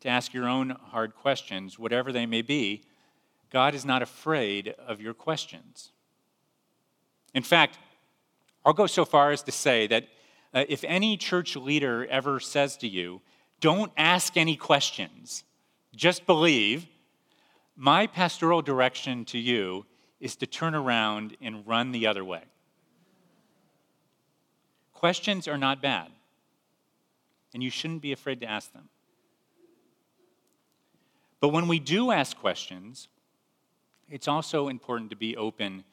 to 0.00 0.08
ask 0.08 0.32
your 0.32 0.48
own 0.48 0.70
hard 0.70 1.14
questions, 1.14 1.78
whatever 1.78 2.12
they 2.12 2.26
may 2.26 2.42
be. 2.42 2.82
God 3.50 3.74
is 3.74 3.84
not 3.84 4.02
afraid 4.02 4.74
of 4.86 5.00
your 5.00 5.14
questions. 5.14 5.90
In 7.34 7.42
fact, 7.42 7.78
I'll 8.64 8.72
go 8.72 8.86
so 8.86 9.04
far 9.04 9.32
as 9.32 9.42
to 9.42 9.52
say 9.52 9.86
that 9.86 10.08
uh, 10.54 10.64
if 10.68 10.84
any 10.84 11.16
church 11.16 11.56
leader 11.56 12.06
ever 12.06 12.40
says 12.40 12.76
to 12.78 12.88
you, 12.88 13.20
don't 13.60 13.92
ask 13.96 14.36
any 14.36 14.56
questions, 14.56 15.44
just 15.94 16.26
believe, 16.26 16.86
my 17.76 18.06
pastoral 18.06 18.62
direction 18.62 19.24
to 19.26 19.38
you 19.38 19.84
is 20.20 20.36
to 20.36 20.46
turn 20.46 20.74
around 20.74 21.36
and 21.40 21.66
run 21.66 21.92
the 21.92 22.06
other 22.06 22.24
way. 22.24 22.42
Questions 24.98 25.46
are 25.46 25.56
not 25.56 25.80
bad, 25.80 26.08
and 27.54 27.62
you 27.62 27.70
shouldn't 27.70 28.02
be 28.02 28.10
afraid 28.10 28.40
to 28.40 28.50
ask 28.50 28.72
them. 28.72 28.88
But 31.38 31.50
when 31.50 31.68
we 31.68 31.78
do 31.78 32.10
ask 32.10 32.36
questions, 32.36 33.06
it's 34.10 34.26
also 34.26 34.66
important 34.66 35.10
to 35.10 35.16
be 35.16 35.36
open 35.36 35.84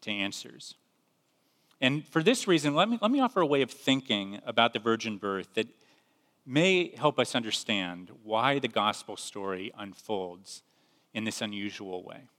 to 0.00 0.10
answers. 0.10 0.76
And 1.78 2.08
for 2.08 2.22
this 2.22 2.48
reason, 2.48 2.74
let 2.74 2.88
me, 2.88 2.98
let 3.02 3.10
me 3.10 3.20
offer 3.20 3.42
a 3.42 3.46
way 3.46 3.60
of 3.60 3.70
thinking 3.70 4.40
about 4.46 4.72
the 4.72 4.78
virgin 4.78 5.18
birth 5.18 5.52
that 5.52 5.68
may 6.46 6.94
help 6.96 7.18
us 7.18 7.34
understand 7.34 8.10
why 8.22 8.60
the 8.60 8.68
gospel 8.68 9.18
story 9.18 9.72
unfolds 9.76 10.62
in 11.12 11.24
this 11.24 11.42
unusual 11.42 12.02
way. 12.02 12.30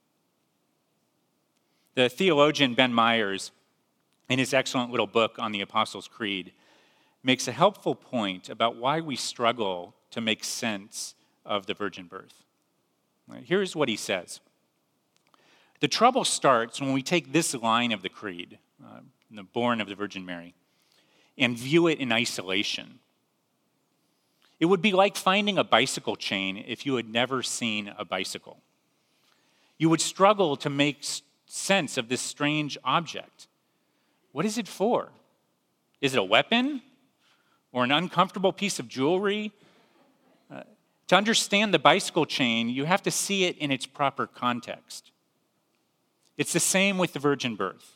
The 1.93 2.09
theologian 2.09 2.73
Ben 2.73 2.91
Myers, 2.91 3.51
in 4.29 4.39
his 4.39 4.53
excellent 4.53 4.91
little 4.91 5.07
book 5.07 5.35
on 5.37 5.51
the 5.51 5.61
Apostles' 5.61 6.07
Creed, 6.07 6.51
makes 7.23 7.47
a 7.47 7.51
helpful 7.51 7.95
point 7.95 8.49
about 8.49 8.75
why 8.75 9.01
we 9.01 9.15
struggle 9.15 9.93
to 10.11 10.21
make 10.21 10.43
sense 10.43 11.15
of 11.45 11.65
the 11.65 11.73
virgin 11.73 12.05
birth. 12.05 12.43
Here's 13.43 13.75
what 13.75 13.89
he 13.89 13.95
says 13.95 14.39
The 15.79 15.87
trouble 15.87 16.23
starts 16.23 16.79
when 16.79 16.93
we 16.93 17.01
take 17.01 17.31
this 17.31 17.53
line 17.53 17.91
of 17.91 18.01
the 18.01 18.09
Creed, 18.09 18.59
uh, 18.83 18.99
the 19.31 19.43
born 19.43 19.81
of 19.81 19.87
the 19.87 19.95
Virgin 19.95 20.25
Mary, 20.25 20.53
and 21.37 21.57
view 21.57 21.87
it 21.87 21.99
in 21.99 22.11
isolation. 22.11 22.99
It 24.59 24.67
would 24.67 24.81
be 24.81 24.93
like 24.93 25.17
finding 25.17 25.57
a 25.57 25.63
bicycle 25.63 26.15
chain 26.15 26.63
if 26.65 26.85
you 26.85 26.95
had 26.95 27.09
never 27.09 27.43
seen 27.43 27.93
a 27.97 28.05
bicycle. 28.05 28.61
You 29.77 29.89
would 29.89 29.99
struggle 29.99 30.55
to 30.57 30.69
make 30.69 31.05
sense 31.45 31.97
of 31.97 32.07
this 32.07 32.21
strange 32.21 32.77
object. 32.83 33.47
What 34.35 34.43
is 34.43 34.57
it 34.57 34.67
for? 34.67 35.13
Is 36.01 36.13
it 36.13 36.17
a 36.17 36.23
weapon 36.23 36.81
or 37.71 37.85
an 37.85 37.91
uncomfortable 37.93 38.51
piece 38.51 38.79
of 38.79 38.89
jewelry? 38.89 39.53
Uh, 40.53 40.63
to 41.07 41.15
understand 41.15 41.73
the 41.73 41.79
bicycle 41.79 42.25
chain, 42.25 42.67
you 42.67 42.83
have 42.83 43.01
to 43.03 43.11
see 43.11 43.45
it 43.45 43.57
in 43.59 43.71
its 43.71 43.85
proper 43.85 44.27
context. 44.27 45.11
It's 46.35 46.51
the 46.51 46.59
same 46.59 46.97
with 46.97 47.13
the 47.13 47.19
virgin 47.19 47.55
birth. 47.55 47.95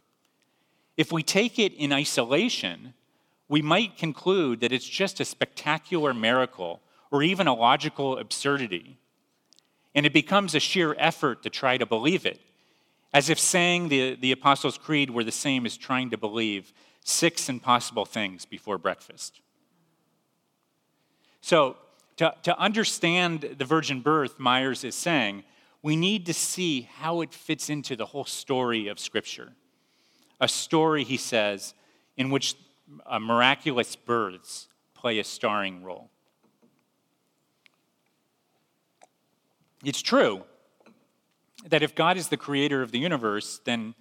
If 0.95 1.11
we 1.11 1.23
take 1.23 1.59
it 1.59 1.73
in 1.73 1.91
isolation, 1.91 2.93
we 3.49 3.61
might 3.61 3.97
conclude 3.97 4.61
that 4.61 4.71
it's 4.71 4.87
just 4.87 5.19
a 5.19 5.25
spectacular 5.25 6.13
miracle 6.13 6.79
or 7.11 7.21
even 7.21 7.47
a 7.47 7.53
logical 7.53 8.17
absurdity. 8.17 8.97
And 9.93 10.05
it 10.05 10.13
becomes 10.13 10.55
a 10.55 10.61
sheer 10.61 10.95
effort 10.97 11.43
to 11.43 11.49
try 11.49 11.77
to 11.77 11.85
believe 11.85 12.25
it, 12.25 12.39
as 13.13 13.29
if 13.29 13.39
saying 13.39 13.89
the, 13.89 14.15
the 14.15 14.31
Apostles' 14.31 14.77
Creed 14.77 15.09
were 15.09 15.23
the 15.23 15.31
same 15.31 15.65
as 15.65 15.77
trying 15.77 16.09
to 16.11 16.17
believe 16.17 16.73
six 17.03 17.49
impossible 17.49 18.05
things 18.05 18.45
before 18.45 18.77
breakfast. 18.77 19.41
So, 21.41 21.77
to, 22.17 22.35
to 22.43 22.59
understand 22.59 23.55
the 23.57 23.65
virgin 23.65 24.01
birth, 24.01 24.39
Myers 24.39 24.83
is 24.83 24.93
saying, 24.93 25.43
we 25.81 25.95
need 25.95 26.25
to 26.25 26.33
see 26.33 26.89
how 26.97 27.21
it 27.21 27.33
fits 27.33 27.69
into 27.69 27.95
the 27.95 28.05
whole 28.05 28.25
story 28.25 28.89
of 28.89 28.99
Scripture. 28.99 29.53
A 30.41 30.47
story, 30.47 31.05
he 31.05 31.15
says, 31.15 31.73
in 32.17 32.29
which 32.29 32.55
uh, 33.05 33.19
miraculous 33.19 33.95
births 33.95 34.67
play 34.93 35.19
a 35.19 35.23
starring 35.23 35.83
role. 35.83 36.09
It's 39.83 40.01
true 40.01 40.43
that 41.65 41.83
if 41.83 41.95
God 41.95 42.17
is 42.17 42.29
the 42.29 42.37
creator 42.37 42.81
of 42.81 42.91
the 42.91 42.99
universe, 42.99 43.59
then 43.65 43.95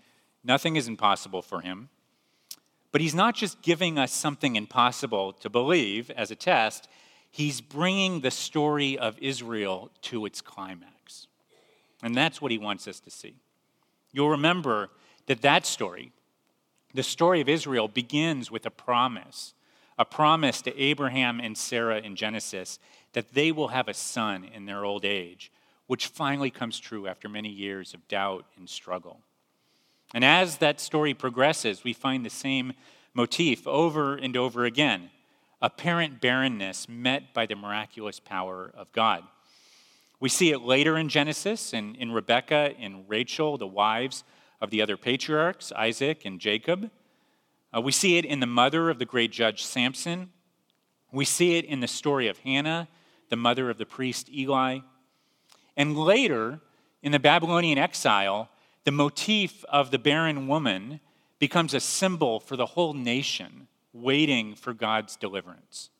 nothing 0.44 0.76
is 0.76 0.88
impossible 0.88 1.42
for 1.42 1.60
him. 1.60 1.88
But 2.92 3.00
he's 3.00 3.14
not 3.14 3.34
just 3.34 3.62
giving 3.62 3.98
us 3.98 4.12
something 4.12 4.56
impossible 4.56 5.32
to 5.34 5.50
believe 5.50 6.10
as 6.10 6.30
a 6.30 6.36
test, 6.36 6.88
he's 7.30 7.60
bringing 7.60 8.20
the 8.20 8.30
story 8.30 8.98
of 8.98 9.18
Israel 9.20 9.90
to 10.02 10.24
its 10.24 10.40
climax. 10.40 11.26
And 12.02 12.14
that's 12.14 12.40
what 12.40 12.52
he 12.52 12.58
wants 12.58 12.88
us 12.88 13.00
to 13.00 13.10
see. 13.10 13.34
You'll 14.12 14.30
remember 14.30 14.90
that 15.26 15.42
that 15.42 15.66
story, 15.66 16.12
the 16.94 17.02
story 17.02 17.40
of 17.40 17.48
Israel, 17.48 17.88
begins 17.88 18.50
with 18.50 18.64
a 18.64 18.70
promise 18.70 19.52
a 19.98 20.04
promise 20.04 20.62
to 20.62 20.80
Abraham 20.80 21.40
and 21.40 21.58
Sarah 21.58 21.98
in 21.98 22.14
Genesis 22.14 22.78
that 23.12 23.34
they 23.34 23.50
will 23.50 23.68
have 23.68 23.88
a 23.88 23.94
son 23.94 24.44
in 24.44 24.64
their 24.64 24.84
old 24.84 25.04
age, 25.04 25.50
which 25.88 26.06
finally 26.06 26.50
comes 26.50 26.78
true 26.78 27.08
after 27.08 27.28
many 27.28 27.48
years 27.48 27.92
of 27.92 28.06
doubt 28.06 28.44
and 28.56 28.68
struggle. 28.68 29.20
And 30.14 30.24
as 30.24 30.58
that 30.58 30.80
story 30.80 31.12
progresses, 31.12 31.82
we 31.82 31.92
find 31.92 32.24
the 32.24 32.30
same 32.30 32.74
motif 33.14 33.66
over 33.66 34.14
and 34.14 34.36
over 34.36 34.64
again 34.64 35.10
apparent 35.60 36.20
barrenness 36.20 36.88
met 36.88 37.34
by 37.34 37.44
the 37.44 37.56
miraculous 37.56 38.20
power 38.20 38.70
of 38.76 38.92
God. 38.92 39.24
We 40.20 40.28
see 40.28 40.52
it 40.52 40.60
later 40.60 40.96
in 40.96 41.08
Genesis, 41.08 41.72
in, 41.72 41.94
in 41.96 42.12
Rebekah 42.12 42.74
and 42.78 43.04
Rachel, 43.08 43.58
the 43.58 43.66
wives 43.66 44.24
of 44.60 44.70
the 44.70 44.82
other 44.82 44.96
patriarchs, 44.96 45.72
Isaac 45.72 46.24
and 46.24 46.40
Jacob. 46.40 46.90
Uh, 47.74 47.80
we 47.80 47.92
see 47.92 48.18
it 48.18 48.24
in 48.24 48.40
the 48.40 48.46
mother 48.46 48.90
of 48.90 48.98
the 48.98 49.04
great 49.04 49.32
judge 49.32 49.64
Samson. 49.64 50.30
We 51.12 51.24
see 51.24 51.56
it 51.56 51.64
in 51.64 51.80
the 51.80 51.88
story 51.88 52.28
of 52.28 52.38
Hannah, 52.38 52.88
the 53.30 53.36
mother 53.36 53.70
of 53.70 53.78
the 53.78 53.86
priest 53.86 54.28
Eli. 54.32 54.80
And 55.78 55.96
later, 55.96 56.60
in 57.02 57.12
the 57.12 57.20
Babylonian 57.20 57.78
exile, 57.78 58.50
the 58.82 58.90
motif 58.90 59.64
of 59.66 59.92
the 59.92 59.98
barren 59.98 60.48
woman 60.48 60.98
becomes 61.38 61.72
a 61.72 61.80
symbol 61.80 62.40
for 62.40 62.56
the 62.56 62.66
whole 62.66 62.92
nation 62.92 63.68
waiting 63.92 64.56
for 64.56 64.74
God's 64.74 65.14
deliverance. 65.14 65.90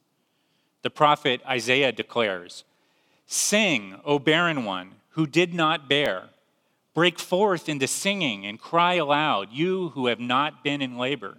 The 0.83 0.91
prophet 0.91 1.41
Isaiah 1.49 1.93
declares 1.93 2.65
Sing, 3.27 4.01
O 4.05 4.19
barren 4.19 4.65
one 4.65 4.97
who 5.11 5.27
did 5.27 5.55
not 5.55 5.89
bear. 5.89 6.31
Break 6.95 7.19
forth 7.19 7.69
into 7.69 7.87
singing 7.87 8.45
and 8.45 8.59
cry 8.59 8.95
aloud, 8.95 9.53
you 9.53 9.91
who 9.91 10.07
have 10.07 10.19
not 10.19 10.65
been 10.65 10.83
in 10.83 10.99
labor. 10.99 11.39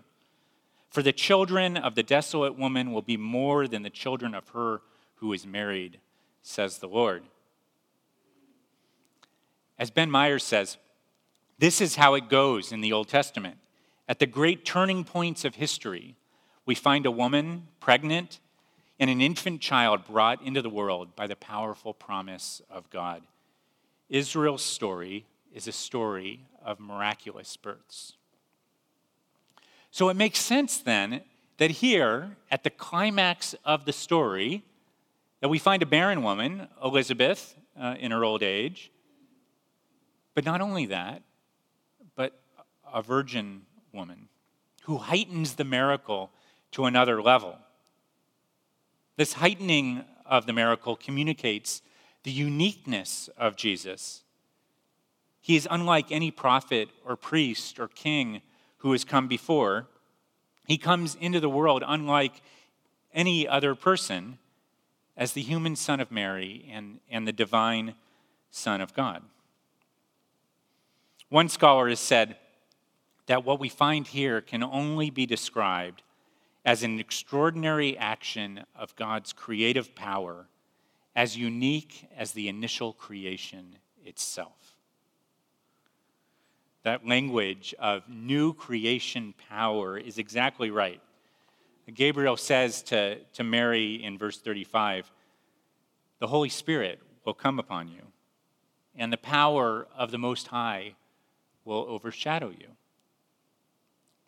For 0.89 1.03
the 1.03 1.11
children 1.11 1.75
of 1.75 1.95
the 1.95 2.03
desolate 2.03 2.57
woman 2.57 2.93
will 2.93 3.01
be 3.01 3.17
more 3.17 3.67
than 3.67 3.83
the 3.83 3.89
children 3.89 4.33
of 4.33 4.47
her 4.49 4.81
who 5.15 5.33
is 5.33 5.45
married, 5.45 5.99
says 6.41 6.77
the 6.77 6.87
Lord. 6.87 7.23
As 9.79 9.89
Ben 9.89 10.11
Myers 10.11 10.43
says, 10.43 10.77
this 11.57 11.79
is 11.79 11.95
how 11.95 12.13
it 12.13 12.29
goes 12.29 12.73
in 12.73 12.81
the 12.81 12.91
Old 12.91 13.07
Testament. 13.07 13.57
At 14.09 14.19
the 14.19 14.25
great 14.25 14.65
turning 14.65 15.05
points 15.05 15.45
of 15.45 15.55
history, 15.55 16.17
we 16.65 16.75
find 16.75 17.05
a 17.05 17.11
woman 17.11 17.67
pregnant 17.79 18.39
and 18.99 19.09
an 19.09 19.21
infant 19.21 19.61
child 19.61 20.05
brought 20.05 20.45
into 20.45 20.61
the 20.61 20.69
world 20.69 21.15
by 21.15 21.27
the 21.27 21.35
powerful 21.35 21.93
promise 21.93 22.61
of 22.69 22.89
God. 22.89 23.23
Israel's 24.09 24.63
story 24.63 25.25
is 25.53 25.67
a 25.67 25.71
story 25.71 26.41
of 26.63 26.79
miraculous 26.79 27.55
births. 27.55 28.13
So 29.91 30.09
it 30.09 30.15
makes 30.15 30.39
sense 30.39 30.77
then 30.77 31.21
that 31.57 31.71
here, 31.71 32.35
at 32.51 32.63
the 32.63 32.69
climax 32.69 33.55
of 33.63 33.85
the 33.85 33.93
story, 33.93 34.63
that 35.39 35.49
we 35.49 35.59
find 35.59 35.81
a 35.81 35.85
barren 35.85 36.21
woman, 36.21 36.67
Elizabeth, 36.83 37.55
uh, 37.79 37.95
in 37.97 38.11
her 38.11 38.25
old 38.25 38.43
age. 38.43 38.91
But 40.39 40.45
not 40.45 40.61
only 40.61 40.85
that, 40.85 41.21
but 42.15 42.39
a 42.93 43.01
virgin 43.01 43.63
woman 43.91 44.29
who 44.83 44.95
heightens 44.95 45.55
the 45.55 45.65
miracle 45.65 46.31
to 46.71 46.85
another 46.85 47.21
level. 47.21 47.57
This 49.17 49.33
heightening 49.33 50.05
of 50.25 50.45
the 50.45 50.53
miracle 50.53 50.95
communicates 50.95 51.81
the 52.23 52.31
uniqueness 52.31 53.29
of 53.35 53.57
Jesus. 53.57 54.23
He 55.41 55.57
is 55.57 55.67
unlike 55.69 56.09
any 56.09 56.31
prophet 56.31 56.87
or 57.03 57.17
priest 57.17 57.77
or 57.77 57.89
king 57.89 58.41
who 58.77 58.93
has 58.93 59.03
come 59.03 59.27
before. 59.27 59.87
He 60.65 60.77
comes 60.77 61.15
into 61.15 61.41
the 61.41 61.49
world 61.49 61.83
unlike 61.85 62.41
any 63.13 63.45
other 63.45 63.75
person 63.75 64.37
as 65.17 65.33
the 65.33 65.41
human 65.41 65.75
Son 65.75 65.99
of 65.99 66.13
Mary 66.13 66.65
and, 66.71 67.01
and 67.11 67.27
the 67.27 67.33
divine 67.33 67.95
Son 68.51 68.79
of 68.79 68.93
God. 68.93 69.21
One 71.29 71.49
scholar 71.49 71.89
has 71.89 71.99
said, 71.99 72.37
that 73.29 73.45
what 73.45 73.59
we 73.59 73.69
find 73.69 74.07
here 74.07 74.41
can 74.41 74.63
only 74.63 75.11
be 75.11 75.27
described 75.27 76.01
as 76.65 76.81
an 76.81 76.99
extraordinary 76.99 77.95
action 77.95 78.65
of 78.75 78.95
God's 78.95 79.33
creative 79.33 79.93
power, 79.93 80.47
as 81.15 81.37
unique 81.37 82.09
as 82.17 82.31
the 82.31 82.49
initial 82.49 82.91
creation 82.91 83.75
itself. 84.03 84.73
That 86.81 87.05
language 87.05 87.75
of 87.77 88.09
new 88.09 88.51
creation 88.51 89.35
power 89.47 89.95
is 89.95 90.17
exactly 90.17 90.71
right. 90.71 91.01
Gabriel 91.93 92.35
says 92.35 92.81
to, 92.83 93.19
to 93.33 93.43
Mary 93.43 94.03
in 94.03 94.17
verse 94.17 94.39
35 94.39 95.11
The 96.17 96.27
Holy 96.27 96.49
Spirit 96.49 96.99
will 97.25 97.35
come 97.35 97.59
upon 97.59 97.89
you, 97.89 98.01
and 98.95 99.13
the 99.13 99.17
power 99.17 99.85
of 99.95 100.09
the 100.09 100.17
Most 100.17 100.47
High 100.47 100.95
will 101.69 101.85
overshadow 101.87 102.49
you. 102.49 102.67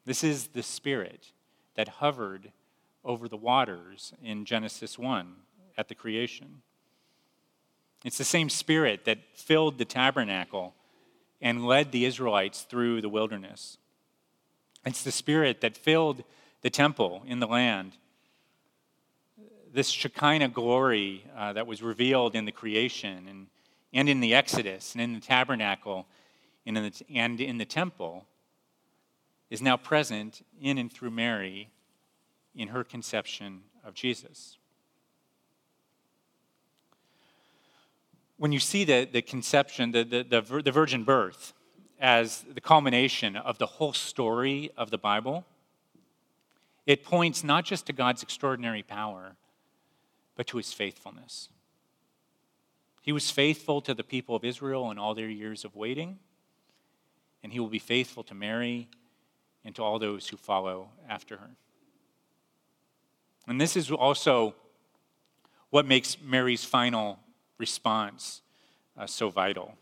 This 0.06 0.24
is 0.24 0.50
the 0.50 0.62
Spirit 0.62 1.32
that 1.76 1.88
hovered 1.88 2.52
over 3.04 3.28
the 3.28 3.36
waters 3.36 4.14
in 4.24 4.46
Genesis 4.46 5.00
1 5.00 5.34
at 5.76 5.88
the 5.88 5.96
creation. 5.96 6.62
It's 8.06 8.20
the 8.20 8.24
same 8.24 8.50
Spirit 8.50 9.06
that 9.06 9.18
filled 9.34 9.80
the 9.80 9.86
tabernacle 9.86 10.76
and 11.42 11.66
led 11.66 11.92
the 11.92 12.06
Israelites 12.06 12.62
through 12.62 13.02
the 13.02 13.10
wilderness. 13.10 13.80
It's 14.86 15.04
the 15.04 15.12
Spirit 15.12 15.62
that 15.62 15.76
filled 15.76 16.24
the 16.62 16.70
temple 16.70 17.24
in 17.26 17.40
the 17.40 17.48
land. 17.48 17.94
This 19.74 19.90
Shekinah 19.90 20.50
glory 20.50 21.26
uh, 21.36 21.54
that 21.54 21.66
was 21.66 21.82
revealed 21.82 22.36
in 22.36 22.46
the 22.46 22.52
creation 22.52 23.26
and, 23.28 23.48
and 23.92 24.08
in 24.08 24.20
the 24.20 24.36
Exodus 24.36 24.94
and 24.94 25.02
in 25.02 25.14
the 25.14 25.20
tabernacle 25.20 26.06
and 26.66 26.78
in 26.78 26.84
the, 26.84 27.06
and 27.16 27.42
in 27.42 27.58
the 27.58 27.66
temple 27.66 28.28
is 29.50 29.62
now 29.62 29.78
present 29.78 30.46
in 30.62 30.78
and 30.78 30.92
through 30.92 31.12
Mary 31.12 31.70
in 32.56 32.70
her 32.70 32.84
conception 32.84 33.62
of 33.84 33.94
Jesus. 33.94 34.58
When 38.38 38.52
you 38.52 38.60
see 38.60 38.84
the, 38.84 39.08
the 39.12 39.22
conception, 39.22 39.92
the, 39.92 40.04
the, 40.04 40.24
the, 40.24 40.62
the 40.64 40.72
virgin 40.72 41.04
birth, 41.04 41.54
as 42.00 42.44
the 42.52 42.62
culmination 42.62 43.36
of 43.36 43.60
the 43.60 43.68
whole 43.68 43.94
story 43.94 44.72
of 44.76 44.90
the 44.90 44.98
Bible, 44.98 45.46
it 46.88 47.04
points 47.04 47.44
not 47.44 47.64
just 47.64 47.86
to 47.86 47.94
God's 47.94 48.24
extraordinary 48.24 48.82
power, 48.82 49.36
but 50.36 50.48
to 50.48 50.58
his 50.58 50.74
faithfulness. 50.74 51.50
He 53.02 53.12
was 53.12 53.30
faithful 53.30 53.82
to 53.82 53.94
the 53.94 54.04
people 54.04 54.36
of 54.36 54.44
Israel 54.44 54.90
in 54.90 54.98
all 54.98 55.14
their 55.14 55.30
years 55.30 55.64
of 55.64 55.76
waiting, 55.76 56.18
and 57.44 57.52
he 57.52 57.60
will 57.60 57.68
be 57.68 57.80
faithful 57.80 58.24
to 58.24 58.34
Mary 58.34 58.88
and 59.64 59.76
to 59.76 59.84
all 59.84 60.00
those 60.00 60.28
who 60.28 60.38
follow 60.38 60.90
after 61.08 61.38
her. 61.38 61.50
And 63.48 63.60
this 63.60 63.76
is 63.76 63.92
also 63.92 64.56
what 65.70 65.86
makes 65.86 66.18
Mary's 66.22 66.64
final 66.64 67.20
response 67.58 68.42
uh, 68.98 69.08
so 69.08 69.30
vital. 69.30 69.76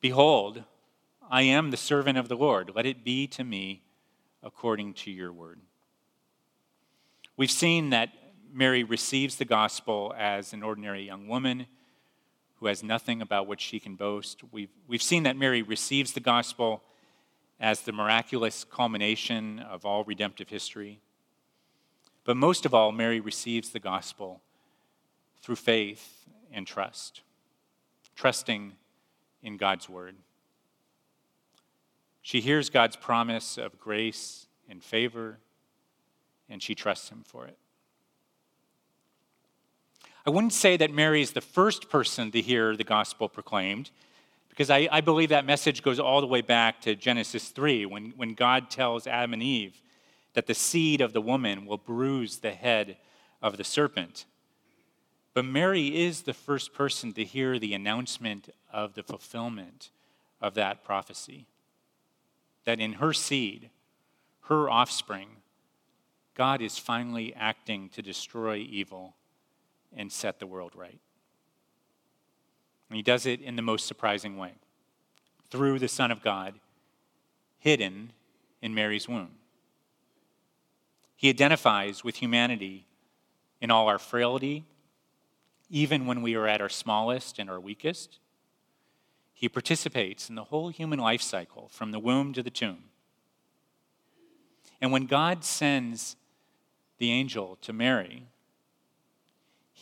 Behold, 0.00 0.64
I 1.30 1.42
am 1.42 1.70
the 1.70 1.76
servant 1.76 2.18
of 2.18 2.28
the 2.28 2.36
Lord. 2.36 2.72
Let 2.74 2.86
it 2.86 3.04
be 3.04 3.26
to 3.28 3.44
me 3.44 3.82
according 4.42 4.94
to 4.94 5.10
your 5.10 5.32
word. 5.32 5.60
We've 7.36 7.50
seen 7.50 7.90
that 7.90 8.10
Mary 8.52 8.84
receives 8.84 9.36
the 9.36 9.44
gospel 9.44 10.14
as 10.18 10.52
an 10.52 10.62
ordinary 10.62 11.02
young 11.02 11.26
woman 11.26 11.66
who 12.62 12.68
has 12.68 12.84
nothing 12.84 13.20
about 13.20 13.48
which 13.48 13.60
she 13.60 13.80
can 13.80 13.96
boast. 13.96 14.40
We've, 14.52 14.70
we've 14.86 15.02
seen 15.02 15.24
that 15.24 15.36
Mary 15.36 15.62
receives 15.62 16.12
the 16.12 16.20
gospel 16.20 16.80
as 17.58 17.80
the 17.80 17.90
miraculous 17.90 18.62
culmination 18.62 19.58
of 19.58 19.84
all 19.84 20.04
redemptive 20.04 20.48
history. 20.48 21.00
But 22.22 22.36
most 22.36 22.64
of 22.64 22.72
all, 22.72 22.92
Mary 22.92 23.18
receives 23.18 23.70
the 23.70 23.80
gospel 23.80 24.42
through 25.40 25.56
faith 25.56 26.24
and 26.52 26.64
trust, 26.64 27.22
trusting 28.14 28.74
in 29.42 29.56
God's 29.56 29.88
word. 29.88 30.14
She 32.20 32.40
hears 32.40 32.70
God's 32.70 32.94
promise 32.94 33.58
of 33.58 33.80
grace 33.80 34.46
and 34.68 34.84
favor, 34.84 35.38
and 36.48 36.62
she 36.62 36.76
trusts 36.76 37.08
Him 37.08 37.24
for 37.26 37.44
it. 37.44 37.58
I 40.24 40.30
wouldn't 40.30 40.52
say 40.52 40.76
that 40.76 40.92
Mary 40.92 41.20
is 41.20 41.32
the 41.32 41.40
first 41.40 41.90
person 41.90 42.30
to 42.30 42.40
hear 42.40 42.76
the 42.76 42.84
gospel 42.84 43.28
proclaimed, 43.28 43.90
because 44.50 44.70
I, 44.70 44.88
I, 44.92 45.00
believe 45.00 45.30
that 45.30 45.44
message 45.44 45.82
goes 45.82 45.98
all 45.98 46.20
the 46.20 46.26
way 46.28 46.42
back 46.42 46.80
to 46.82 46.94
Genesis 46.94 47.48
3, 47.48 47.86
when, 47.86 48.12
when 48.16 48.34
God 48.34 48.70
tells 48.70 49.06
Adam 49.06 49.32
and 49.32 49.42
Eve 49.42 49.82
that 50.34 50.46
the 50.46 50.54
seed 50.54 51.00
of 51.00 51.12
the 51.12 51.20
woman 51.20 51.66
will 51.66 51.78
bruise 51.78 52.38
the 52.38 52.52
head 52.52 52.98
of 53.42 53.56
the 53.56 53.64
serpent. 53.64 54.26
But 55.34 55.44
Mary 55.44 56.02
is 56.04 56.22
the 56.22 56.34
first 56.34 56.72
person 56.72 57.12
to 57.14 57.24
hear 57.24 57.58
the 57.58 57.74
announcement 57.74 58.50
of 58.72 58.94
the 58.94 59.02
fulfillment 59.02 59.90
of 60.40 60.54
that 60.54 60.84
prophecy 60.84 61.46
that 62.64 62.78
in 62.78 62.94
her 62.94 63.12
seed, 63.12 63.70
her 64.42 64.70
offspring, 64.70 65.28
God 66.34 66.62
is 66.62 66.78
finally 66.78 67.34
acting 67.34 67.88
to 67.90 68.02
destroy 68.02 68.56
evil 68.56 69.14
and 69.96 70.10
set 70.10 70.38
the 70.38 70.46
world 70.46 70.72
right. 70.74 71.00
And 72.88 72.96
he 72.96 73.02
does 73.02 73.26
it 73.26 73.40
in 73.40 73.56
the 73.56 73.62
most 73.62 73.86
surprising 73.86 74.36
way 74.36 74.52
through 75.50 75.78
the 75.78 75.88
Son 75.88 76.10
of 76.10 76.22
God, 76.22 76.54
hidden 77.58 78.12
in 78.60 78.74
Mary's 78.74 79.08
womb. 79.08 79.32
He 81.16 81.28
identifies 81.28 82.02
with 82.02 82.16
humanity 82.16 82.86
in 83.60 83.70
all 83.70 83.86
our 83.86 83.98
frailty, 83.98 84.64
even 85.70 86.06
when 86.06 86.22
we 86.22 86.34
are 86.34 86.48
at 86.48 86.60
our 86.60 86.68
smallest 86.68 87.38
and 87.38 87.48
our 87.48 87.60
weakest. 87.60 88.18
He 89.32 89.48
participates 89.48 90.28
in 90.28 90.34
the 90.34 90.44
whole 90.44 90.68
human 90.68 90.98
life 90.98 91.22
cycle 91.22 91.68
from 91.68 91.92
the 91.92 91.98
womb 91.98 92.32
to 92.32 92.42
the 92.42 92.50
tomb. 92.50 92.84
And 94.80 94.90
when 94.90 95.06
God 95.06 95.44
sends 95.44 96.16
the 96.98 97.10
angel 97.10 97.56
to 97.62 97.72
Mary, 97.72 98.26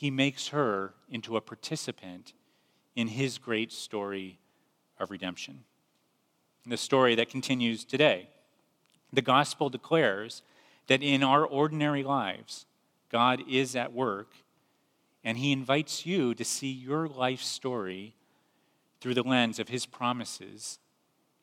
he 0.01 0.11
makes 0.11 0.49
her 0.49 0.95
into 1.11 1.37
a 1.37 1.43
participant 1.43 2.33
in 2.97 3.07
his 3.07 3.37
great 3.37 3.71
story 3.71 4.39
of 4.99 5.11
redemption. 5.11 5.63
The 6.65 6.79
story 6.79 7.15
that 7.17 7.29
continues 7.29 7.85
today. 7.85 8.31
The 9.13 9.21
gospel 9.21 9.69
declares 9.69 10.41
that 10.87 11.03
in 11.03 11.23
our 11.23 11.45
ordinary 11.45 12.03
lives, 12.03 12.65
God 13.13 13.43
is 13.47 13.77
at 13.77 13.93
work, 13.93 14.33
and 15.23 15.37
he 15.37 15.53
invites 15.53 16.07
you 16.07 16.35
to 16.35 16.47
see 16.47 16.73
your 16.73 17.07
life 17.07 17.43
story 17.43 18.15
through 19.03 19.13
the 19.13 19.23
lens 19.23 19.59
of 19.59 19.69
his 19.69 19.85
promises 19.85 20.79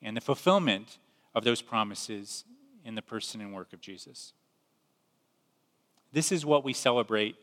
and 0.02 0.18
the 0.18 0.22
fulfillment 0.22 0.98
of 1.36 1.44
those 1.44 1.62
promises 1.62 2.44
in 2.84 2.96
the 2.96 3.04
person 3.04 3.40
and 3.40 3.54
work 3.54 3.72
of 3.72 3.82
Jesus. 3.82 4.34
This 6.12 6.32
is 6.32 6.44
what 6.44 6.64
we 6.64 6.74
celebrate 6.74 7.36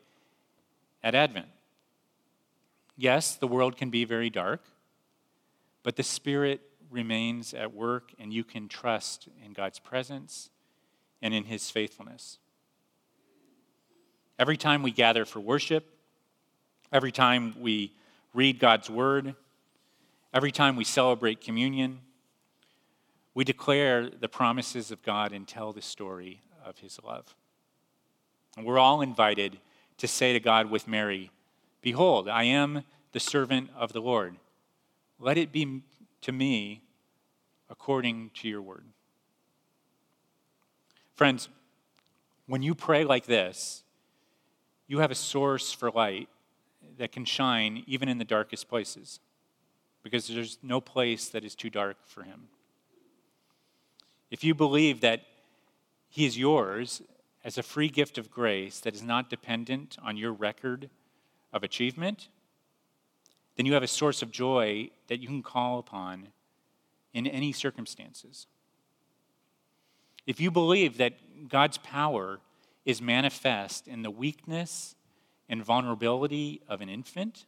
at 1.04 1.14
Advent. 1.14 1.46
Yes, 2.96 3.36
the 3.36 3.46
world 3.46 3.76
can 3.76 3.90
be 3.90 4.04
very 4.04 4.28
dark, 4.30 4.64
but 5.84 5.94
the 5.94 6.02
Spirit 6.02 6.60
remains 6.90 7.54
at 7.54 7.72
work, 7.72 8.12
and 8.18 8.32
you 8.32 8.42
can 8.42 8.66
trust 8.66 9.28
in 9.44 9.52
God's 9.52 9.78
presence 9.78 10.50
and 11.22 11.32
in 11.32 11.44
His 11.44 11.70
faithfulness. 11.70 12.38
Every 14.36 14.56
time 14.56 14.82
we 14.82 14.90
gather 14.90 15.24
for 15.24 15.38
worship, 15.38 15.84
every 16.92 17.12
time 17.12 17.54
we 17.60 17.92
read 18.32 18.58
God's 18.58 18.90
Word, 18.90 19.36
Every 20.34 20.50
time 20.50 20.74
we 20.74 20.82
celebrate 20.82 21.40
communion, 21.40 22.00
we 23.34 23.44
declare 23.44 24.10
the 24.10 24.28
promises 24.28 24.90
of 24.90 25.00
God 25.04 25.30
and 25.30 25.46
tell 25.46 25.72
the 25.72 25.80
story 25.80 26.40
of 26.64 26.78
his 26.78 26.98
love. 27.04 27.36
And 28.56 28.66
we're 28.66 28.80
all 28.80 29.00
invited 29.00 29.58
to 29.98 30.08
say 30.08 30.32
to 30.32 30.40
God 30.40 30.70
with 30.70 30.88
Mary, 30.88 31.30
Behold, 31.80 32.28
I 32.28 32.44
am 32.44 32.82
the 33.12 33.20
servant 33.20 33.70
of 33.76 33.92
the 33.92 34.00
Lord. 34.00 34.36
Let 35.18 35.38
it 35.38 35.52
be 35.52 35.82
to 36.22 36.32
me 36.32 36.82
according 37.68 38.30
to 38.34 38.48
your 38.48 38.62
word. 38.62 38.84
Friends, 41.14 41.48
when 42.46 42.62
you 42.62 42.74
pray 42.74 43.04
like 43.04 43.26
this, 43.26 43.84
you 44.86 44.98
have 44.98 45.10
a 45.10 45.14
source 45.14 45.72
for 45.72 45.90
light 45.90 46.28
that 46.98 47.12
can 47.12 47.24
shine 47.24 47.84
even 47.86 48.08
in 48.08 48.18
the 48.18 48.24
darkest 48.24 48.68
places 48.68 49.20
because 50.02 50.28
there's 50.28 50.58
no 50.62 50.80
place 50.80 51.28
that 51.28 51.44
is 51.44 51.54
too 51.54 51.70
dark 51.70 51.96
for 52.04 52.22
him. 52.22 52.48
If 54.30 54.44
you 54.44 54.54
believe 54.54 55.00
that 55.00 55.22
he 56.08 56.26
is 56.26 56.38
yours 56.38 57.02
as 57.44 57.58
a 57.58 57.62
free 57.62 57.88
gift 57.88 58.16
of 58.16 58.30
grace 58.30 58.80
that 58.80 58.94
is 58.94 59.02
not 59.02 59.28
dependent 59.28 59.98
on 60.02 60.16
your 60.16 60.32
record 60.32 60.88
of 61.52 61.62
achievement, 61.62 62.28
then 63.56 63.66
you 63.66 63.74
have 63.74 63.82
a 63.82 63.88
source 63.88 64.22
of 64.22 64.32
joy 64.32 64.90
that 65.08 65.20
you 65.20 65.28
can 65.28 65.42
call 65.42 65.78
upon 65.78 66.28
in 67.12 67.26
any 67.26 67.52
circumstances. 67.52 68.46
If 70.26 70.40
you 70.40 70.50
believe 70.50 70.96
that 70.96 71.48
God's 71.48 71.78
power 71.78 72.40
is 72.84 73.00
manifest 73.00 73.86
in 73.86 74.02
the 74.02 74.10
weakness 74.10 74.96
and 75.48 75.62
vulnerability 75.62 76.62
of 76.66 76.80
an 76.80 76.88
infant, 76.88 77.44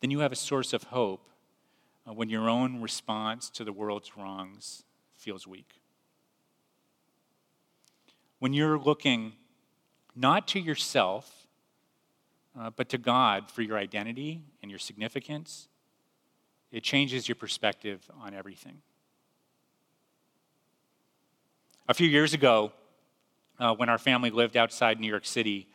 then 0.00 0.10
you 0.10 0.20
have 0.20 0.32
a 0.32 0.36
source 0.36 0.72
of 0.72 0.84
hope 0.84 1.30
uh, 2.06 2.12
when 2.12 2.28
your 2.28 2.48
own 2.48 2.82
response 2.82 3.48
to 3.50 3.64
the 3.64 3.72
world's 3.72 4.16
wrongs 4.16 4.84
feels 5.16 5.46
weak. 5.46 5.81
When 8.42 8.52
you're 8.52 8.76
looking 8.76 9.34
not 10.16 10.48
to 10.48 10.58
yourself, 10.58 11.46
uh, 12.58 12.70
but 12.70 12.88
to 12.88 12.98
God 12.98 13.48
for 13.48 13.62
your 13.62 13.78
identity 13.78 14.42
and 14.60 14.68
your 14.68 14.80
significance, 14.80 15.68
it 16.72 16.82
changes 16.82 17.28
your 17.28 17.36
perspective 17.36 18.10
on 18.20 18.34
everything. 18.34 18.78
A 21.88 21.94
few 21.94 22.08
years 22.08 22.34
ago, 22.34 22.72
uh, 23.60 23.76
when 23.76 23.88
our 23.88 23.96
family 23.96 24.30
lived 24.30 24.56
outside 24.56 24.98
New 24.98 25.06
York 25.06 25.24
City, 25.24 25.68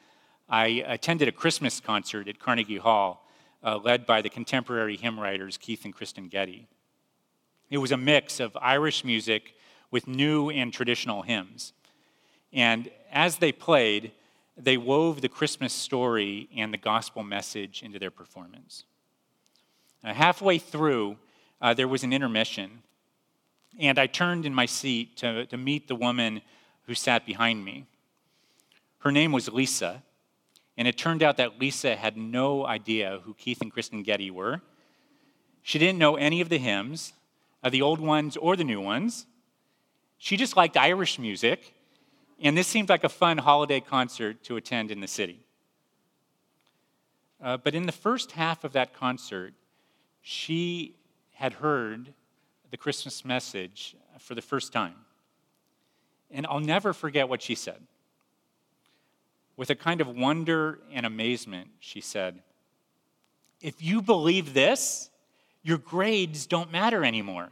I 0.49 0.83
attended 0.87 1.29
a 1.29 1.31
Christmas 1.31 1.79
concert 1.79 2.27
at 2.27 2.37
Carnegie 2.37 2.79
Hall 2.79 3.25
uh, 3.63 3.77
led 3.77 4.05
by 4.05 4.21
the 4.21 4.29
contemporary 4.29 4.97
hymn 4.97 5.17
writers 5.17 5.55
Keith 5.55 5.85
and 5.85 5.95
Kristyn 5.95 6.27
Getty. 6.27 6.67
It 7.69 7.77
was 7.77 7.93
a 7.93 7.97
mix 7.97 8.41
of 8.41 8.57
Irish 8.59 9.05
music 9.05 9.53
with 9.89 10.05
new 10.05 10.49
and 10.49 10.73
traditional 10.73 11.21
hymns. 11.21 11.71
And 12.53 12.89
as 13.11 13.37
they 13.37 13.51
played, 13.51 14.11
they 14.57 14.77
wove 14.77 15.21
the 15.21 15.29
Christmas 15.29 15.73
story 15.73 16.49
and 16.55 16.73
the 16.73 16.77
gospel 16.77 17.23
message 17.23 17.83
into 17.83 17.99
their 17.99 18.11
performance. 18.11 18.85
Halfway 20.03 20.57
through, 20.57 21.17
uh, 21.61 21.73
there 21.73 21.87
was 21.87 22.03
an 22.03 22.13
intermission, 22.13 22.83
and 23.79 23.99
I 23.99 24.07
turned 24.07 24.45
in 24.45 24.53
my 24.53 24.65
seat 24.65 25.17
to, 25.17 25.45
to 25.47 25.57
meet 25.57 25.87
the 25.87 25.95
woman 25.95 26.41
who 26.83 26.93
sat 26.95 27.25
behind 27.25 27.63
me. 27.63 27.85
Her 28.99 29.11
name 29.11 29.31
was 29.31 29.49
Lisa, 29.49 30.01
and 30.77 30.87
it 30.87 30.97
turned 30.97 31.23
out 31.23 31.37
that 31.37 31.59
Lisa 31.59 31.95
had 31.95 32.17
no 32.17 32.65
idea 32.65 33.19
who 33.23 33.33
Keith 33.33 33.61
and 33.61 33.71
Kristyn 33.71 34.03
Getty 34.03 34.31
were. 34.31 34.61
She 35.61 35.79
didn't 35.79 35.99
know 35.99 36.15
any 36.15 36.41
of 36.41 36.49
the 36.49 36.57
hymns, 36.57 37.13
uh, 37.63 37.69
the 37.69 37.81
old 37.81 37.99
ones 37.99 38.37
or 38.37 38.55
the 38.55 38.63
new 38.63 38.79
ones. 38.79 39.25
She 40.17 40.37
just 40.37 40.55
liked 40.55 40.77
Irish 40.77 41.19
music, 41.19 41.73
and 42.41 42.57
this 42.57 42.67
seemed 42.67 42.89
like 42.89 43.03
a 43.03 43.09
fun 43.09 43.37
holiday 43.37 43.79
concert 43.79 44.43
to 44.43 44.57
attend 44.57 44.91
in 44.91 44.99
the 44.99 45.07
city. 45.07 45.39
Uh, 47.41 47.57
but 47.57 47.75
in 47.75 47.85
the 47.85 47.91
first 47.91 48.31
half 48.31 48.63
of 48.63 48.73
that 48.73 48.93
concert, 48.93 49.53
she 50.21 50.95
had 51.33 51.53
heard 51.53 52.13
the 52.71 52.77
Christmas 52.77 53.23
message 53.23 53.95
for 54.19 54.35
the 54.35 54.41
first 54.41 54.73
time. 54.73 54.95
And 56.31 56.45
I'll 56.47 56.59
never 56.59 56.93
forget 56.93 57.29
what 57.29 57.41
she 57.41 57.55
said. 57.55 57.81
With 59.55 59.69
a 59.69 59.75
kind 59.75 60.01
of 60.01 60.07
wonder 60.07 60.79
and 60.91 61.05
amazement, 61.05 61.69
she 61.79 62.01
said, 62.01 62.41
If 63.61 63.81
you 63.81 64.01
believe 64.01 64.53
this, 64.53 65.09
your 65.63 65.77
grades 65.77 66.45
don't 66.45 66.71
matter 66.71 67.03
anymore. 67.03 67.49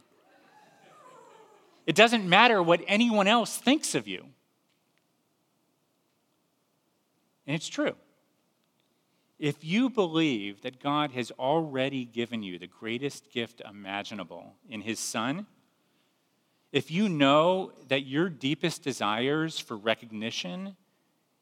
It 1.87 1.95
doesn't 1.95 2.27
matter 2.27 2.61
what 2.61 2.81
anyone 2.87 3.27
else 3.27 3.57
thinks 3.57 3.95
of 3.95 4.07
you. 4.07 4.25
And 7.47 7.55
it's 7.55 7.67
true. 7.67 7.95
If 9.37 9.63
you 9.63 9.89
believe 9.89 10.61
that 10.61 10.81
God 10.81 11.11
has 11.11 11.31
already 11.31 12.05
given 12.05 12.41
you 12.41 12.57
the 12.57 12.67
greatest 12.67 13.31
gift 13.31 13.61
imaginable 13.67 14.53
in 14.69 14.81
His 14.81 14.99
Son, 14.99 15.45
if 16.71 16.89
you 16.89 17.09
know 17.09 17.71
that 17.89 18.05
your 18.05 18.29
deepest 18.29 18.83
desires 18.83 19.59
for 19.59 19.75
recognition 19.75 20.75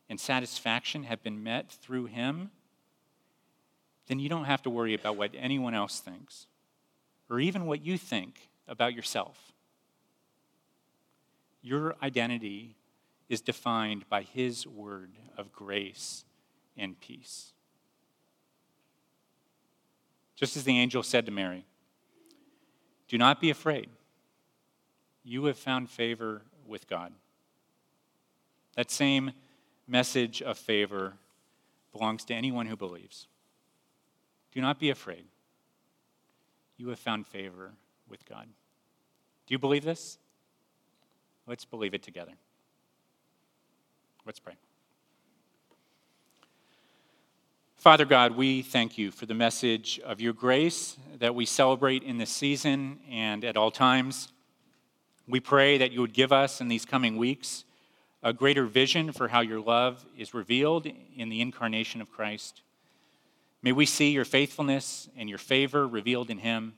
and 0.10 0.20
satisfaction 0.20 1.04
have 1.04 1.24
been 1.24 1.44
met 1.44 1.72
through 1.72 2.06
Him, 2.06 2.52
then 4.08 4.20
you 4.20 4.28
don't 4.28 4.46
have 4.46 4.63
to 4.63 4.70
worry 4.70 4.94
about 4.94 5.16
what 5.16 5.32
anyone 5.38 5.74
else 5.74 6.00
thinks 6.00 6.48
or 7.30 7.39
even 7.39 7.66
what 7.66 7.86
you 7.86 7.98
think 7.98 8.50
about 8.68 8.94
yourself. 8.94 9.54
Your 11.62 11.96
identity 12.04 12.76
is 13.29 13.41
defined 13.41 14.07
by 14.09 14.21
His 14.21 14.67
word 14.67 15.12
of 15.38 15.51
grace 15.51 16.25
and 16.77 16.99
peace. 16.99 17.53
Just 20.36 20.57
as 20.57 20.63
the 20.63 20.77
angel 20.77 21.03
said 21.03 21.25
to 21.25 21.31
Mary, 21.31 21.65
Do 23.07 23.17
not 23.17 23.39
be 23.39 23.49
afraid. 23.49 23.89
You 25.23 25.45
have 25.45 25.57
found 25.57 25.89
favor 25.89 26.41
with 26.67 26.88
God. 26.88 27.13
That 28.75 28.91
same 28.91 29.31
message 29.88 30.41
of 30.41 30.57
favor 30.57 31.13
belongs 31.91 32.25
to 32.25 32.33
anyone 32.33 32.65
who 32.65 32.75
believes. 32.75 33.27
Do 34.51 34.62
not 34.62 34.79
be 34.79 34.89
afraid. 34.89 35.25
You 36.77 36.89
have 36.89 36.99
found 36.99 37.27
favor 37.27 37.71
with 38.09 38.25
God. 38.25 38.47
Do 39.47 39.53
you 39.53 39.59
believe 39.59 39.83
this? 39.83 40.17
Let's 41.47 41.65
believe 41.65 41.93
it 41.93 42.03
together. 42.03 42.33
Let's 44.25 44.39
pray. 44.39 44.53
Father 47.75 48.05
God, 48.05 48.38
we 48.38 48.62
thank 48.62 48.97
you 48.97 49.12
for 49.12 49.25
the 49.25 49.33
message 49.33 49.99
of 50.05 50.21
your 50.21 50.31
grace 50.31 50.95
that 51.19 51.36
we 51.36 51.45
celebrate 51.45 52.03
in 52.03 52.17
this 52.17 52.29
season 52.29 52.99
and 53.12 53.43
at 53.43 53.57
all 53.57 53.69
times. 53.69 54.31
We 55.27 55.41
pray 55.41 55.77
that 55.77 55.91
you 55.91 55.99
would 55.99 56.13
give 56.13 56.31
us 56.31 56.62
in 56.62 56.69
these 56.69 56.86
coming 56.86 57.17
weeks 57.17 57.65
a 58.23 58.31
greater 58.31 58.63
vision 58.63 59.12
for 59.12 59.27
how 59.27 59.41
your 59.41 59.59
love 59.59 60.05
is 60.17 60.33
revealed 60.33 60.88
in 61.17 61.27
the 61.27 61.41
incarnation 61.41 61.99
of 61.99 62.09
Christ. 62.09 62.62
May 63.62 63.73
we 63.73 63.86
see 63.86 64.12
your 64.12 64.23
faithfulness 64.23 65.09
and 65.17 65.27
your 65.27 65.38
favor 65.38 65.86
revealed 65.86 66.29
in 66.29 66.38
him, 66.38 66.75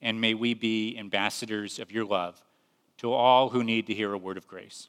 and 0.00 0.18
may 0.18 0.32
we 0.32 0.54
be 0.54 0.96
ambassadors 0.98 1.78
of 1.78 1.92
your 1.92 2.06
love 2.06 2.40
to 2.98 3.12
all 3.12 3.50
who 3.50 3.62
need 3.62 3.86
to 3.88 3.94
hear 3.94 4.14
a 4.14 4.18
word 4.18 4.38
of 4.38 4.48
grace. 4.48 4.88